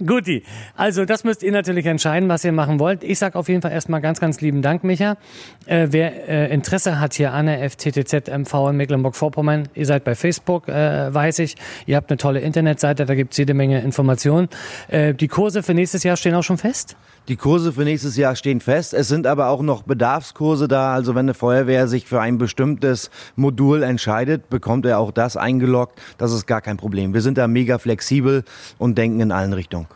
Guti, 0.04 0.42
also 0.76 1.06
das 1.06 1.24
müsst 1.24 1.42
ihr 1.42 1.52
natürlich 1.52 1.86
entscheiden, 1.86 2.28
was 2.28 2.44
ihr 2.44 2.52
machen 2.52 2.78
wollt. 2.78 3.02
Ich 3.02 3.18
sag 3.18 3.34
auf 3.34 3.48
jeden 3.48 3.62
Fall 3.62 3.72
erstmal 3.72 4.02
ganz, 4.02 4.20
ganz 4.20 4.42
lieben 4.42 4.60
Dank, 4.60 4.84
Micha. 4.84 5.16
Äh, 5.64 5.88
wer 5.90 6.28
äh, 6.28 6.52
Interesse 6.52 7.00
hat 7.00 7.14
hier 7.14 7.32
an 7.32 7.46
der 7.46 7.70
FTTZ 7.70 8.28
MV 8.28 8.70
in 8.70 8.76
Mecklenburg-Vorpommern, 8.76 9.68
ihr 9.74 9.86
seid 9.86 10.04
bei 10.04 10.14
Facebook, 10.14 10.68
äh, 10.68 11.14
weiß 11.14 11.38
ich. 11.38 11.56
Ihr 11.86 11.96
habt 11.96 12.10
eine 12.10 12.18
tolle 12.18 12.40
Internetseite, 12.40 13.06
da 13.06 13.14
gibt's 13.14 13.38
jede 13.38 13.54
Menge 13.54 13.80
Informationen. 13.80 14.48
Äh, 14.88 15.14
die 15.14 15.28
Kurse 15.28 15.62
für 15.62 15.72
nächstes 15.72 16.02
Jahr 16.02 16.18
stehen 16.18 16.34
auch 16.34 16.44
schon 16.44 16.58
fest? 16.58 16.96
Die 17.28 17.36
Kurse 17.36 17.72
für 17.72 17.82
nächstes 17.82 18.16
Jahr 18.16 18.36
stehen 18.36 18.60
fest. 18.60 18.94
Es 18.94 19.08
sind 19.08 19.26
aber 19.26 19.48
auch 19.48 19.60
noch 19.60 19.82
Bedarfskurse 19.82 20.68
da. 20.68 20.94
Also 20.94 21.16
wenn 21.16 21.26
eine 21.26 21.34
Feuerwehr 21.34 21.88
sich 21.88 22.06
für 22.06 22.20
ein 22.20 22.38
bestimmtes 22.38 23.10
Modul 23.34 23.82
entscheidet, 23.82 24.48
bekommt 24.48 24.86
er 24.86 25.00
auch 25.00 25.10
das 25.10 25.36
eingeloggt. 25.36 26.00
Das 26.18 26.32
ist 26.32 26.46
gar 26.46 26.60
kein 26.60 26.76
Problem. 26.76 27.14
Wir 27.14 27.22
sind 27.22 27.36
da 27.36 27.48
mega 27.48 27.78
flexibel 27.78 28.44
und 28.78 28.96
denken 28.96 29.18
in 29.18 29.32
allen 29.32 29.54
Richtungen. 29.54 29.88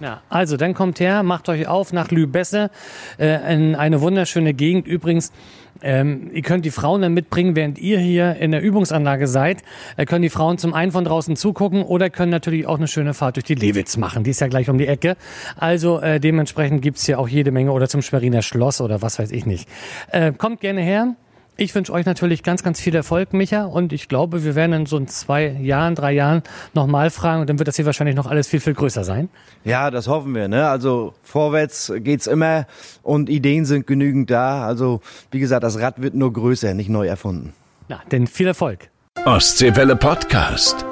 Ja, 0.00 0.20
also 0.28 0.56
dann 0.56 0.74
kommt 0.74 0.98
her, 1.00 1.22
macht 1.22 1.48
euch 1.48 1.68
auf 1.68 1.92
nach 1.92 2.10
Lübesse, 2.10 2.70
äh, 3.18 3.54
in 3.54 3.76
eine 3.76 4.00
wunderschöne 4.00 4.52
Gegend. 4.52 4.86
Übrigens, 4.86 5.32
ähm, 5.80 6.30
ihr 6.32 6.42
könnt 6.42 6.64
die 6.64 6.70
Frauen 6.70 7.02
dann 7.02 7.14
mitbringen, 7.14 7.56
während 7.56 7.78
ihr 7.78 7.98
hier 7.98 8.36
in 8.36 8.52
der 8.52 8.62
Übungsanlage 8.62 9.26
seid. 9.26 9.62
Äh, 9.96 10.06
können 10.06 10.22
die 10.22 10.30
Frauen 10.30 10.58
zum 10.58 10.74
einen 10.74 10.92
von 10.92 11.04
draußen 11.04 11.36
zugucken 11.36 11.82
oder 11.82 12.10
können 12.10 12.30
natürlich 12.30 12.66
auch 12.66 12.78
eine 12.78 12.88
schöne 12.88 13.14
Fahrt 13.14 13.36
durch 13.36 13.44
die 13.44 13.54
Lewitz 13.54 13.96
machen. 13.96 14.24
Die 14.24 14.30
ist 14.30 14.40
ja 14.40 14.48
gleich 14.48 14.68
um 14.68 14.78
die 14.78 14.86
Ecke. 14.86 15.16
Also 15.56 16.00
äh, 16.00 16.20
dementsprechend 16.20 16.82
gibt's 16.82 17.04
hier 17.06 17.18
auch 17.18 17.28
jede 17.28 17.50
Menge 17.50 17.72
oder 17.72 17.88
zum 17.88 18.02
Schweriner 18.02 18.42
Schloss 18.42 18.80
oder 18.80 19.02
was 19.02 19.18
weiß 19.18 19.30
ich 19.32 19.46
nicht. 19.46 19.68
Äh, 20.10 20.32
kommt 20.32 20.60
gerne 20.60 20.80
her. 20.80 21.14
Ich 21.56 21.74
wünsche 21.74 21.92
euch 21.92 22.06
natürlich 22.06 22.42
ganz, 22.42 22.62
ganz 22.62 22.80
viel 22.80 22.94
Erfolg, 22.94 23.34
Micha. 23.34 23.66
Und 23.66 23.92
ich 23.92 24.08
glaube, 24.08 24.42
wir 24.42 24.54
werden 24.54 24.72
in 24.72 24.86
so 24.86 24.98
zwei 25.04 25.48
Jahren, 25.48 25.94
drei 25.94 26.12
Jahren 26.12 26.42
nochmal 26.72 27.10
fragen 27.10 27.42
und 27.42 27.50
dann 27.50 27.58
wird 27.58 27.68
das 27.68 27.76
hier 27.76 27.84
wahrscheinlich 27.84 28.16
noch 28.16 28.26
alles 28.26 28.48
viel, 28.48 28.60
viel 28.60 28.74
größer 28.74 29.04
sein. 29.04 29.28
Ja, 29.64 29.90
das 29.90 30.08
hoffen 30.08 30.34
wir. 30.34 30.48
Ne? 30.48 30.66
Also 30.66 31.14
vorwärts 31.22 31.92
geht's 31.96 32.26
immer 32.26 32.66
und 33.02 33.28
Ideen 33.28 33.64
sind 33.66 33.86
genügend 33.86 34.30
da. 34.30 34.66
Also 34.66 35.02
wie 35.30 35.40
gesagt, 35.40 35.62
das 35.62 35.78
Rad 35.78 36.00
wird 36.00 36.14
nur 36.14 36.32
größer, 36.32 36.72
nicht 36.74 36.88
neu 36.88 37.06
erfunden. 37.06 37.52
Na, 37.88 38.00
denn 38.10 38.26
viel 38.26 38.46
Erfolg. 38.46 38.88
Ostseewelle 39.26 39.96
Podcast. 39.96 40.86